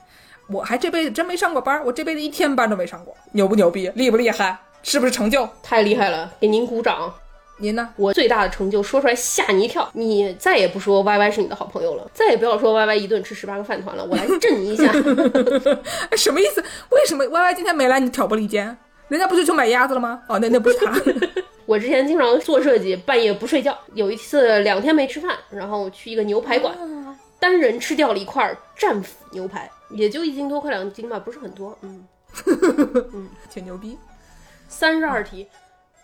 [0.48, 3.92] 我还这辈子真没上过班，我这辈子一天班都没上过，牛不牛逼？
[3.96, 4.58] 厉不厉害？
[4.84, 5.48] 是不是成就？
[5.64, 7.12] 太厉害了，给您鼓掌！
[7.58, 7.90] 您呢？
[7.96, 14.92] 我最大的成就说出来吓你一跳，你再也不说 Y Y 是你的好朋友了，再也不要说 Y Y 一顿吃十八个饭团了，我来震你一下。
[16.12, 16.62] 哎， 什么意思？
[16.90, 18.00] 为什么 Y Y 今天没来？
[18.00, 18.78] 你挑拨离间？
[19.08, 20.22] 人家不就去买鸭子了吗？
[20.28, 20.94] 哦，那那不是他。
[21.66, 26.76] 我之前经常做设计，半夜不睡觉，有一次两天没吃饭，然后去一个牛排馆，
[27.46, 31.78] 单人吃掉了一块战斧牛排，也就一斤多，快两斤吧，不是很多。
[31.82, 32.04] 嗯，
[33.14, 33.96] 嗯 挺牛逼。
[34.68, 35.48] 三十二题，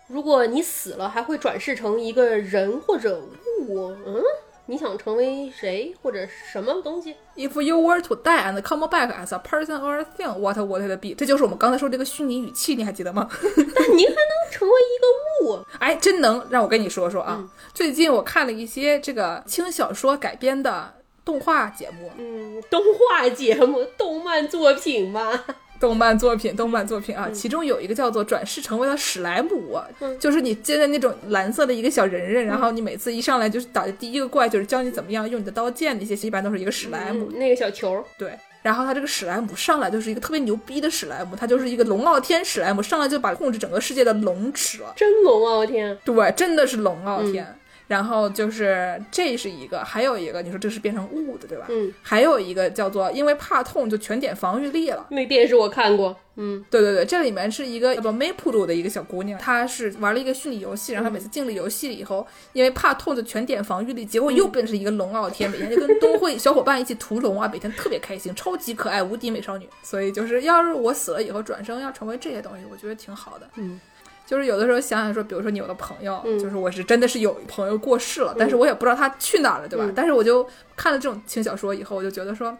[0.06, 3.20] 如果你死了，还会转世成一个人或者
[3.58, 4.22] 物，嗯，
[4.66, 10.86] 你想成为谁或者什么东西？If you were to die and come back as a person or a thing, what would
[10.86, 11.12] it be？
[11.16, 13.28] 这就是我们刚才说这个虚拟语气，你还记得吗？
[13.74, 15.66] 但您还能成为一个物？
[15.80, 17.44] 哎，真能让我跟你说说啊！
[17.74, 25.44] 最近我看了一些这个轻小说改编的动画节目，嗯，动画节目、动漫作品吗？
[25.80, 38.30] 动漫作品，动漫作品啊，其中有一个叫做转世成为了史莱姆，嗯就是你接的那种蓝色的一个小人人，然后你每次一上来就是打的第一个怪就是教你怎么样用你的刀剑，那些一般都是一个史莱姆，嗯那个小球，对。
[38.62, 44.92] 然后他这个史莱姆上来就是一个特别牛逼的史莱姆，他就是一个龙傲天史莱姆，上来就把控制整个世界的龙吃了。
[44.94, 45.56] 真龙啊！
[45.56, 47.58] 我天，对，真的是龙傲天。
[47.88, 51.66] 然后就是这是一个，还有一个，你说这是变成雾的，对吧？
[51.68, 55.06] 嗯，还有一个叫做因为怕痛就全点防御力了。
[55.10, 69.68] 那电视我看过，嗯对对对，这里面是一个叫做 Maple 的一个小姑娘，她是玩了一个虚拟游戏，然后她每次进了游戏以后，因为怕痛就全点防御力，结果又变成一个龙傲天，每天就跟东会小伙伴一起屠龙啊，每天特别开心，超级可爱，无敌美少女。
[69.82, 73.48] 所以就是要是我死了以后转生要成为这些东西，我觉得挺好的。
[73.56, 73.78] 嗯。
[74.26, 79.84] 就是有的时候想想说，比如说你有个朋友，嗯就是我是真的是有朋友过世了，但是我也不知道他去哪儿了，对吧？
[79.86, 82.56] 嗯但是我就看了这种轻小说以后，我就觉得说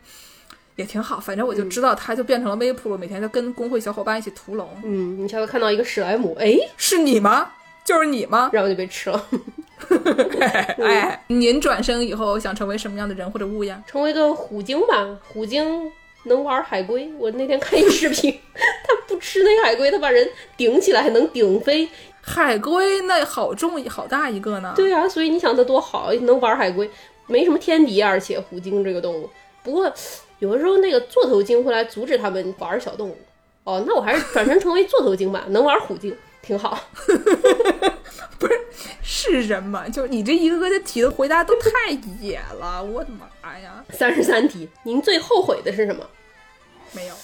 [0.77, 4.69] 也挺好，反正我就嗯知道他就变成了微普鲁，每天就跟工会小伙伴一起屠龙。
[4.85, 7.53] 嗯，你下次看到一个史莱姆，哎，是你吗？
[7.85, 8.51] 就是你吗？
[8.53, 9.27] 然后就被吃了，
[10.79, 13.83] 哎，您转生以后想成为什么样的人或者物呀？
[13.87, 15.91] 成为个虎鲸吧，虎鲸。
[16.25, 21.89] 能玩海龟，我那天看一视频，他不吃那个海龟，他把人顶起来还能顶飞。
[22.21, 24.73] 海龟那好重好大一个呢。
[24.77, 26.89] 对啊，所以你想它多好，能玩海龟，
[27.27, 29.29] 没什么天敌，而且虎鲸这个动物。
[29.65, 29.93] 不过
[30.39, 33.17] 有的时候那个座头鲸会来阻止他们玩小动物。
[33.65, 36.79] 哦，那我还是转身成为座头鲸吧，能玩虎鲸挺好。
[38.39, 38.59] 不是
[39.03, 39.89] 是人吗？
[39.89, 43.85] 就是你这一个个的题的回答都太野了，我的妈呀！
[43.91, 46.05] 三十三题，您最后悔的是什么？
[46.93, 47.15] 没有，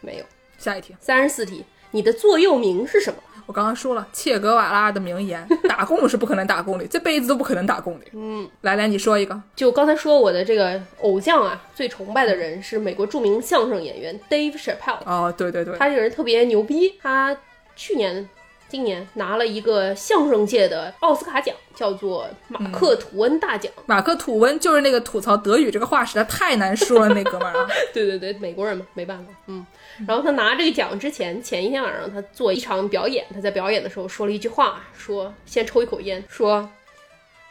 [0.00, 0.24] 没有。
[0.58, 0.94] 下一题。
[1.00, 3.20] 三十四题，你的座右铭是什么？
[3.46, 8.06] 我刚刚说了，切格瓦拉的名言： 打工是不可能打工的，这辈子都不可能打工的。
[8.12, 9.42] 嗯，来来，你说一个。
[9.56, 15.04] 就刚才说我的这个偶像啊，最崇拜的人是美国著名相声演员 Dave Chappelle。
[15.04, 17.36] 哦，对对对，他这个人特别牛逼，他
[17.76, 18.26] 去年、
[18.74, 23.72] 今年拿了一个相声界的奥斯卡奖，叫做马克·吐温大奖。
[23.86, 27.68] 马克吐温就是那个吐槽德语这个话实在太难说了那哥们儿啊。
[27.94, 29.64] 对对对，美国人嘛，没办法，嗯。
[30.08, 36.68] 然后他拿这个奖之前，前一天晚上他做一场表演，他在表演的时候说了一句话，说先抽一口烟，说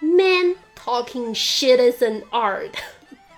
[0.02, 2.72] “Man talking shit is an art”，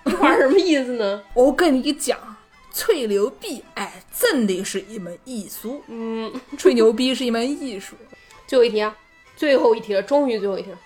[0.04, 1.22] 这话什么意思呢？
[1.34, 2.35] 我跟你讲，
[2.76, 5.82] 吹牛逼，哎，真的是一门艺术。
[5.86, 7.96] 嗯， 吹牛逼是一门艺术。
[8.46, 8.94] 最后一题啊，
[9.34, 10.78] 最后一题了，终于最后一题了。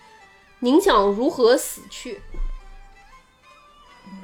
[0.61, 2.20] 您想如何死去？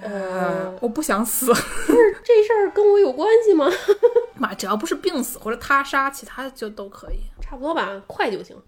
[0.00, 1.46] 呃，我不想死。
[1.46, 3.68] 不是 这事儿跟我有关系吗？
[4.36, 7.18] 妈，只要不是病死或者他杀，其他的就都可以。
[7.40, 8.56] 差不多吧，快就行。
[8.56, 8.62] 好，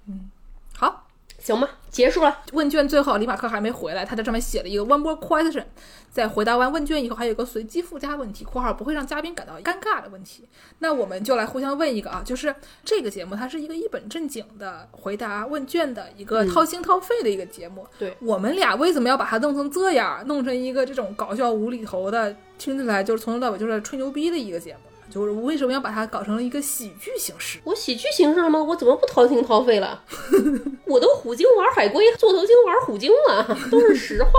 [1.48, 2.40] 行吧，结束了。
[2.52, 5.64] 问卷最后李马克还没回来，他在上面写了一个 one more question，
[6.10, 10.46] 在回答完问卷以后，还有一个随机附加问题（括号不会让嘉宾感到尴尬的问题）。
[10.80, 17.86] 那我们就来互相问一个啊，就是这个节目它是一个一本正经的回答问卷的一个掏心掏肺的一个节目。
[17.98, 24.80] 对我们俩为什么要把它弄成这样，弄成一个这种搞笑无厘头的，听起来就是从头到尾就是在吹牛逼的一个节目？
[25.10, 27.58] 就是我为什么要把它搞成了一个喜剧形式？
[27.64, 28.62] 我喜剧形式了吗？
[28.62, 30.02] 我怎么不掏心掏肺了？
[30.86, 34.30] 我都虎鲸玩海龟，座头鲸玩虎鲸了，都是实话，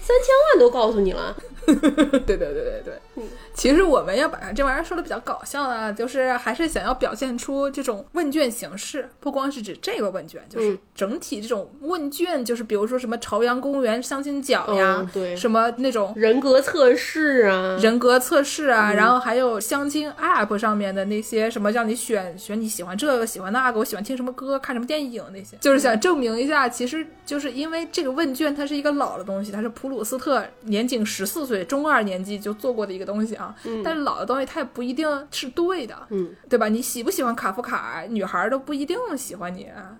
[0.00, 1.36] 三千万都告诉你了。
[2.26, 10.78] 对对对对对，其实我们要把这玩意儿说的比较搞笑呢，就是还是想要表现出这种问卷形式，不光是指这个问卷，就是嗯。
[10.94, 15.34] 整体这种问卷，就是比如说什么朝阳公园相亲角呀，嗯对。
[15.34, 18.96] 什么那种人格测试啊，人格测试啊，嗯。
[18.96, 36.68] 然后还有相亲 App 上面的那些什么让你选选你喜欢这个喜欢那个，我喜欢听什么歌，看什么电影那些，就是想证明一下，其实就是因为这个问卷它是一个老的东西，它是普鲁斯特年仅十四岁中二年纪就做过的一个东西啊，但是老的东西它也不一定是对的，嗯，对吧？
[36.68, 39.96] 你喜不喜欢卡夫卡，女孩都不一定喜欢你啊。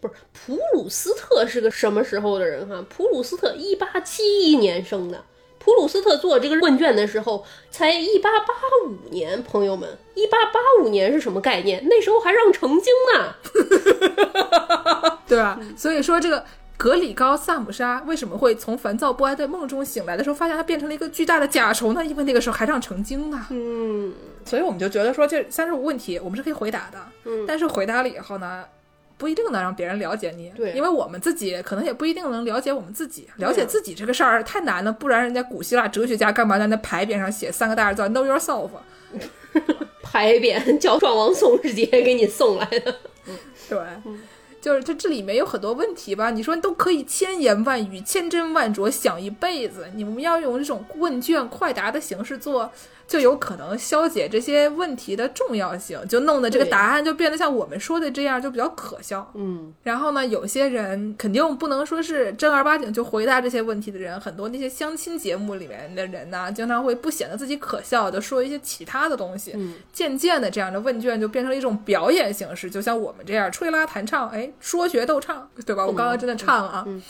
[0.00, 2.84] 不是普鲁斯特是个什么时候的人哈？
[2.88, 5.22] 普鲁斯特一八七一年生的。
[5.58, 8.54] 普鲁斯特做这个问卷的时候才一八八
[8.86, 11.84] 五年，朋友们，一八八五年是什么概念？
[11.88, 13.34] 那时候还让成精呢。
[15.26, 15.58] 对吧？
[15.76, 16.44] 所以说这个
[16.76, 22.04] 格里高萨姆沙为什么会从烦躁不安的梦中醒来的时候，发现它变成了一个巨大的甲虫呢？
[22.04, 23.46] 因为那个时候还让成精呢。
[23.50, 24.12] 嗯，
[24.44, 28.64] 所以我们就觉得说，这三十五问题我们是可以回答的，嗯但是回答了以后呢，
[29.16, 38.68] 不一定能让别人了解你，对因为我们自己可能也不一定能了解我们自己，了解自己这个事儿太难了，不然人家古希腊哲学家干嘛在那牌匾上写三个大字 “Know yourself”？
[40.02, 42.94] 牌匾叫壮王宋世杰给你送来的。
[43.68, 43.78] 对，
[44.66, 46.30] 就是它这里面有很多问题吧？
[46.30, 52.72] 你说都可以千言万语、千真万灼想一辈子，你们要用这种问卷快答的形式做，
[53.06, 59.30] 就有可能消解这些问题的重要性，就弄得这个答案就变得像我们说的这样，就比较可笑。
[59.34, 69.52] 嗯，然后呢，有些人肯定不能说是正儿八经就回答这些问题的人，很多那些相亲节目里面的人呢，经常会不显得自己可笑，的说一些其他的东西。
[69.54, 75.86] 嗯渐渐的，这样的问卷就变成了一种表演形式，就像我们这样吹拉弹唱，哎，说学逗唱，对吧？
[75.86, 77.02] 我刚刚真的唱了啊，嗯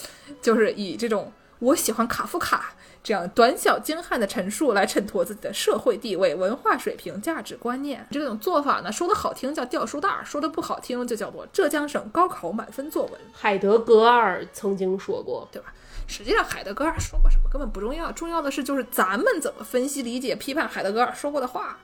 [0.43, 2.75] 就是以这种我喜欢卡夫卡。
[3.07, 8.05] 这样短小精悍的陈述来衬托自己的社会地位、文化水平、价值观念。
[8.11, 13.13] 这种做法呢，说的好听叫掉书袋儿，说的不好听就叫做浙江省高考满分作文。
[13.33, 15.73] 海德格尔曾经说过，对吧？
[16.09, 21.79] 实际上，海德格尔说过什么根本不重要，重要的是就是咱们怎么分析、理解、批判海德格尔说过的话。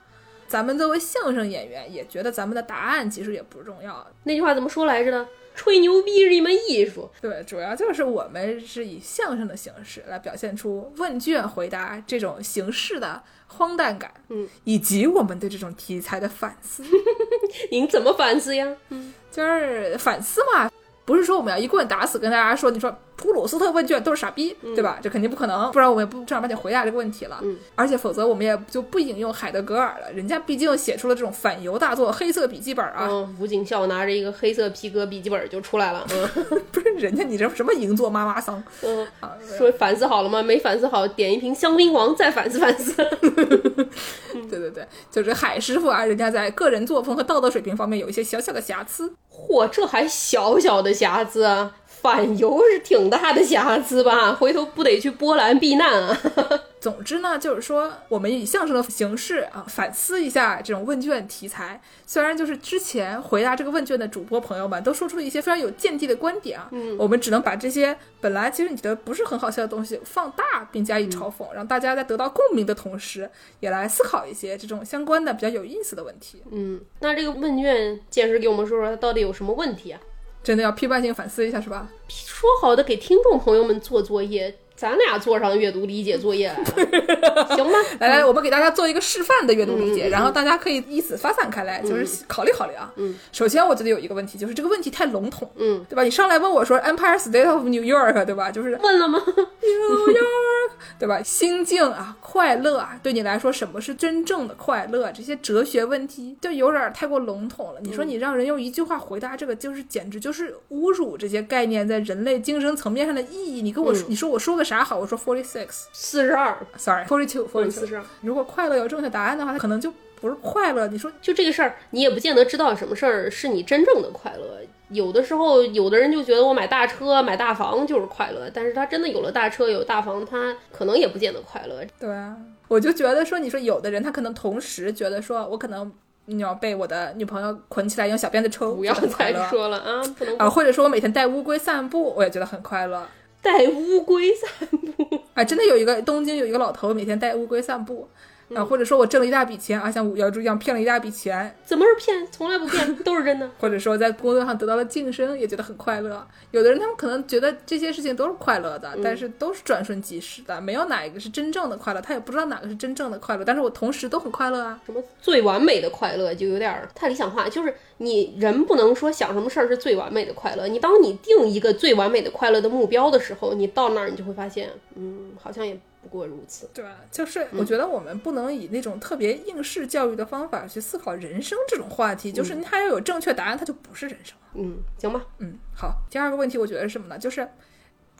[0.53, 4.05] 咱们作为相声演员，也觉得咱们的答案其实也不重要。
[4.21, 5.27] 那句话怎么说来着呢？
[5.55, 7.09] 吹牛逼是一门艺术。
[7.19, 16.83] 对，主要就是我们是以相声的形式来表现出问卷回答这种形式的荒诞感，嗯，以及我们对这种题材的反思。
[17.71, 18.77] 您怎么反思呀？
[18.89, 20.69] 嗯就是反思嘛，
[21.05, 24.99] 不是说我们要一棍打死跟大家说，你说普鲁斯特问卷都是傻逼，对吧？
[25.01, 27.39] 这肯定不可能，不然我们也不正儿八经回答这个问题了。
[27.43, 36.05] 嗯，而且否则我们也就不引用海德格尔了，人家毕竟写出了这种反犹大作《黑色笔记本》啊，嗯，吴景孝拿着一个黑色皮革笔记本就出来了。
[36.11, 36.29] 嗯
[36.71, 39.33] 不是人家你这什么银座妈妈桑嗯，啊？
[39.57, 40.41] 说反思好了吗？
[40.41, 42.93] 没反思好，点一瓶香槟王再反思反思。
[44.49, 49.13] 对对对，就是海师傅啊，人家在个人作风和道德水平方面有一些小小的瑕疵。
[49.49, 51.71] 嚯，这还小小的匣子！
[52.03, 54.33] 反犹是挺大的瑕疵吧？
[54.35, 56.19] 回头不得去波兰避难啊？
[56.81, 61.81] 总之呢，就是说我们以相声的形式啊，反思一下这种问卷题材。
[62.05, 73.31] 虽然就是之前回答这个问卷的主播朋友们都说出了一些非常有见地的观点啊，嗯，我们只能把这些本来其实你觉得不是很好笑的东西放大并加以嘲讽，让大家在得到共鸣的同时，
[73.61, 76.43] 也来思考一些这种相关的比较有意思的问题。
[76.51, 80.01] 嗯，那这个问卷见识给我们说说它到底有什么问题啊？
[80.43, 81.89] 真的要批判性反思一下，是吧？
[82.09, 84.53] 说好的给听众朋友们做作业，
[84.83, 87.71] 咱俩做上阅读理解作业来了， 行吗？
[88.01, 92.91] 来来，我们给大家做一个示范的阅读理解，然后大家可以以此发散开来，就是考虑考虑啊。
[92.97, 96.03] 嗯，首先我觉得有一个问题，就是这个问题太笼统，嗯，对吧？
[96.03, 98.51] 你上来问我说 Empire State of New York，对吧？
[98.51, 99.23] 就是问了吗？
[99.25, 101.23] New York，对吧？
[101.23, 105.09] 心境啊，快乐啊，对你来说什么是真正的快乐？
[105.13, 107.79] 这些哲学问题就有点太过笼统了。
[107.81, 113.61] 你说你让人用一句话回答这个，就是简直就是侮辱这些概念在人类精神层面上的意义。
[113.61, 114.97] 你跟我说，你说我说个啥好？
[114.97, 116.57] 我说 forty six，sorry 四十二
[117.05, 117.85] ，forty two 嗯，forty 四。
[117.85, 118.03] 十二。
[118.21, 120.87] 如果快乐有正确答案的话，它可能就不是快乐。
[120.87, 124.59] 你说就这个事儿，你也不见得知道什么事儿是你真正的快乐。
[124.89, 131.83] 有的时候，有的人就觉得我买大车、买大房就是快乐，但是他真的有了大车、有大房，他可能也不见得快乐。
[131.99, 135.91] 对啊，我就觉得说，你说有的人他可能同时觉得说，我可能
[136.25, 143.03] 你要被我的女朋友捆起来用小鞭子抽，不要再说了啊，不能啊，或者说我每天带乌龟散步，我也觉得很快乐。
[143.43, 144.49] 带乌龟散
[144.95, 145.21] 步。
[145.35, 148.07] 啊，真的有一个东京有一个老头每天带乌龟散步，
[148.55, 152.27] 啊，或者说我挣了一大笔钱啊，像五幺猪一样骗了一大笔钱，怎么是骗？
[152.31, 153.49] 从来不骗， 都是真的。
[153.59, 156.25] 或者说在工作上得到了晋升，也觉得很快乐。
[156.51, 163.43] 有的人他们可能觉得这些事情都是快乐的，但是都是转瞬即逝的，没有哪一个是真正的快乐，他也不知道哪个是真正的快乐。
[163.43, 164.79] 但是我同时都很快乐啊。
[164.85, 167.47] 什么最完美的快乐，就有点儿太理想化。
[167.49, 170.67] 就是你人不能说想什么事儿是最完美的快乐。
[170.67, 176.69] 你当你定一个最完美的快乐的目标的时候，你到那儿你就会发现，嗯，好像也不过如此。
[176.73, 184.49] 对，就是我觉得我们不能以那种特别应试教育的方法去思考人生这种话题，就是它要有正确答案，它就不是人生了。
[184.55, 185.25] 嗯，行吧。
[185.39, 185.95] 嗯，好。
[186.11, 187.17] 第二个问题，我觉得是什么呢？
[187.17, 187.47] 就是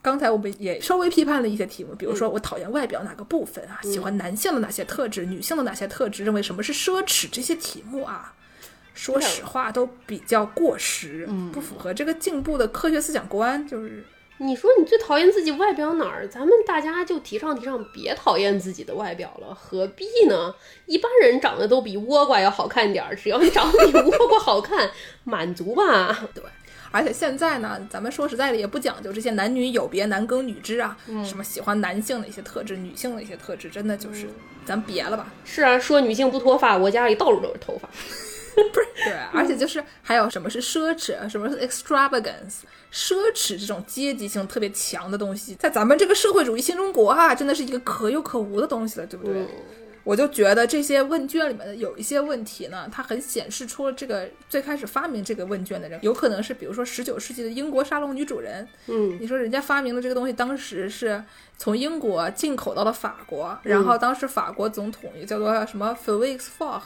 [0.01, 8.33] 刚才我们也稍微批判了一些题目，比如说我讨厌外表哪个部分啊，喜欢男性的哪些特质，女性的哪些特质，认为什么是奢侈，这些题目啊。
[8.95, 13.67] 说实话，都比较过时，不符合这个进步的科学思想观。
[13.67, 14.05] 就是
[14.39, 16.27] 你说你最讨厌自己外表哪儿？
[16.27, 20.53] 咱们大家就提倡提倡，别讨厌自己的外表了，何必呢？
[20.85, 24.89] 一般人长得都比倭瓜要好看点儿，只要你长得比倭瓜好看，
[25.23, 26.27] 满足吧。
[26.33, 26.43] 对，
[26.91, 34.27] 而且现在呢，咱们说实在的，也不讲究这些男女有别、男耕女织啊，什么喜欢男性的一些特质，女性的一些特质，真的就是、
[34.65, 35.31] 咱别了吧。
[35.45, 37.87] 是啊，说女性不脱发，我家里到处都是头发。
[39.05, 49.45] 对，而且就是还有什么是奢侈，什么是 extravagance，奢侈这种阶级性特别强的东西，在咱们这个社会主义新中国啊，真的是一个可有可无的东西了，对不对？
[50.05, 58.67] 我就觉得这些问卷里面的有一些问题呢，它很显示出了这个最开始发明这个问卷的人，有可能是比如说十九世纪的英国沙龙女主人。
[58.87, 61.23] 嗯你说人家发明的这个东西，当时是
[61.57, 66.81] 从英国进口到了法国，然后当时法国总统也叫做什么 Felix Faure，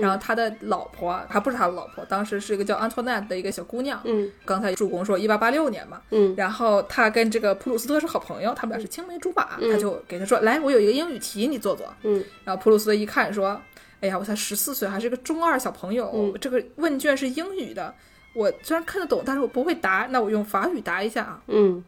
[0.00, 4.00] 然后他的老婆还不是他的老婆，当时是一个叫 Antoinette 的一个小姑娘。
[4.04, 11.86] 嗯刚才助攻说一八八六年嘛，嗯然后他跟这个普鲁斯特是好朋友，他们俩是青梅竹马，嗯他就给他说，来，我有一个英语题，你做做。
[12.02, 13.60] 嗯然后普鲁斯特一看说，
[14.00, 17.94] 哎呀，我才十四岁，还是个中二小朋友，嗯这个问卷是英语的，
[18.34, 21.42] 我虽然看得懂，但是我不会答，那我用法语答一下啊。
[21.48, 21.84] 嗯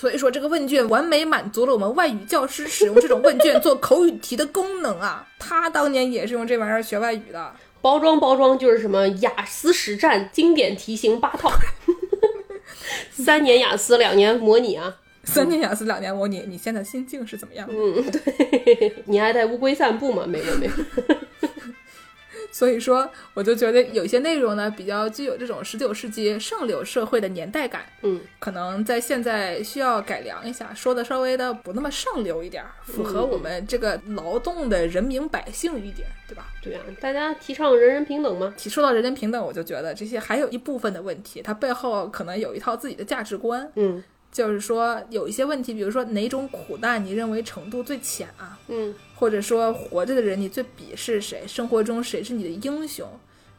[0.00, 5.28] 所以说，这个问卷完美满足了我们外语教师使用这种问卷做口语题的功能啊！
[5.38, 7.52] 他当年也是用这玩意儿学外语的。
[7.82, 11.52] 包装包装就是什么雅思实战经典题型八套，
[13.12, 14.96] 三年雅思，两年模拟啊。
[15.24, 17.74] 三年雅思，两年模拟，你现在心境是怎么样的？
[17.76, 20.24] 嗯，对，你爱带乌龟散步吗？
[20.26, 20.72] 没有没有。
[22.50, 36.46] 所以说，我就觉得有些内容呢，比较具有这种十九世纪上流社会的年代感，嗯可能在现在需要改良一下，说的稍微的不那么上流一点儿，符合我们这个劳动的人民百姓一点，对吧？
[36.62, 38.52] 对啊，大家提倡人人平等嘛。
[38.56, 48.94] 提说到人人平等，我就觉得这些还有一部分的问题，它背后可能有一套自己的价值观，嗯就是说有一些问题，比如说哪种苦难你认为程度最浅啊，嗯。
[49.16, 53.06] 或者说活着的人你最鄙视谁，生活中谁是你的英雄，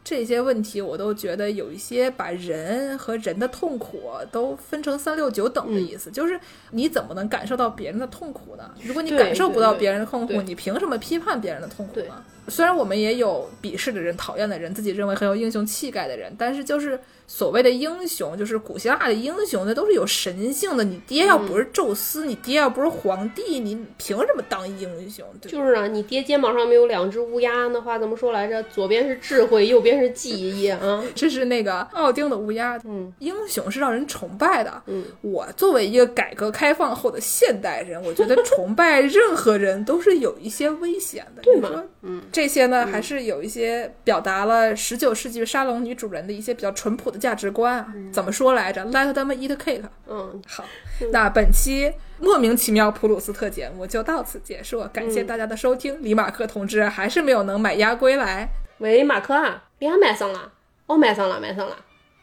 [0.04, 6.40] 这些问题我都觉得有一些把人和人的痛苦都分成三六九等的意思，就是
[6.72, 8.72] 你怎么能感受到别人的痛苦呢？
[8.82, 12.26] 如果你感受不到别人的痛苦，你凭什么批判别人的痛苦呢？
[12.48, 17.00] 虽然我们也有鄙视的人、讨厌的人，自己认为很有英雄气概的人，但是就是
[17.34, 20.84] 所谓的英雄，就是古希腊的英雄，那都是有神性的。
[20.84, 25.26] 你爹要不是宙斯，你爹要不是皇帝，你凭什么当英雄？
[25.40, 25.50] 对？
[25.50, 28.62] 就是啊，你爹肩膀上面有两只乌鸦，那话怎么说来着？
[28.64, 31.02] 左边是智慧，右边是记忆啊。
[31.16, 32.78] 这是那个奥丁的乌鸦。
[32.84, 34.84] 嗯英雄是让人崇拜的。
[34.88, 41.42] 嗯，我作为一个改革开放后的现代人，我觉得崇拜任何人都是有一些危险的。
[41.44, 47.94] 对吗嗯这些呢，还是有一些表达了十九世纪沙龙女主人的一些比较淳朴的价值观啊。
[48.12, 49.84] 怎么说来着？Let them eat cake。
[50.08, 50.66] 嗯，好，
[51.14, 55.98] 那本期莫名其妙普鲁斯特节目就到此结束，感谢大家的收听。
[56.02, 58.50] 李马克同志还是没有能买鸭归来。
[58.80, 60.52] 喂，马克啊，脸买上了？
[60.88, 61.78] 哦，买上了，买上了。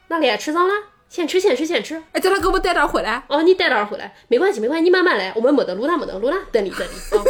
[0.09, 0.73] 那脸吃上了？
[1.07, 2.03] 先吃，先吃，先吃。
[2.11, 3.23] 哎，叫他给我带点回来。
[3.29, 7.23] 哦，你带点儿回来，没关系，没关系，你慢慢来，我们没得录了没得录了，等你等你啊。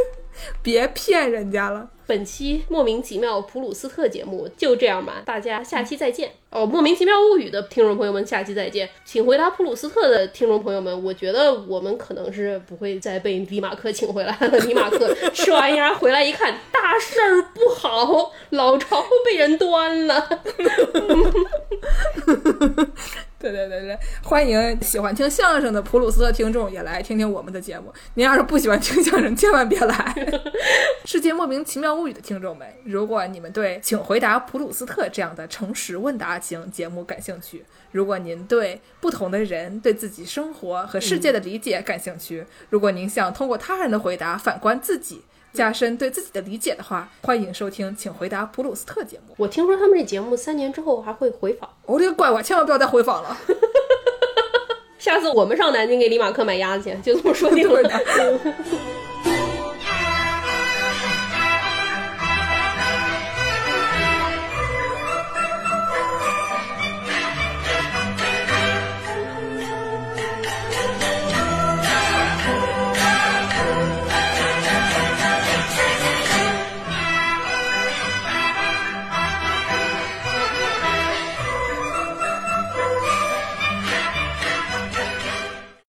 [0.62, 1.90] 别骗人家了。
[2.06, 6.32] 本期莫名其妙普鲁斯特节目就这样吧，大家下期再见。
[6.50, 8.88] 哦，莫名其妙物语的听众朋友们，下期再见。
[9.04, 14.58] 请回答普鲁斯特的听众朋友们，我觉得我们可能是不会再被李马克请回来了。
[14.60, 20.40] 李马克吃完鸭回来一看，大事儿不好，老巢被人端了。
[23.38, 27.92] 对对对对，欢迎喜欢听相声的普鲁斯特听众也来听听我们的节目。
[28.14, 30.14] 您要是不喜欢听相声，千万别来。
[31.04, 45.22] 世界莫名其妙物语的听众们，如果你们对《请回答普鲁斯特》这样的诚实问答型节目感兴趣，如果您对不同的人对自己生活和世界的理解感兴趣，如果您想通过他人的回答反观自己，
[45.52, 49.34] 加深对自己的理解的话，欢迎收听《请回答普鲁斯特》节目。
[49.38, 53.36] 我听说他们这节目三年之后还会回访，我、这个乖乖，千万不要再回访了。
[54.98, 57.88] 下次我们上南京给李马克买鸭子去，就这么说定了。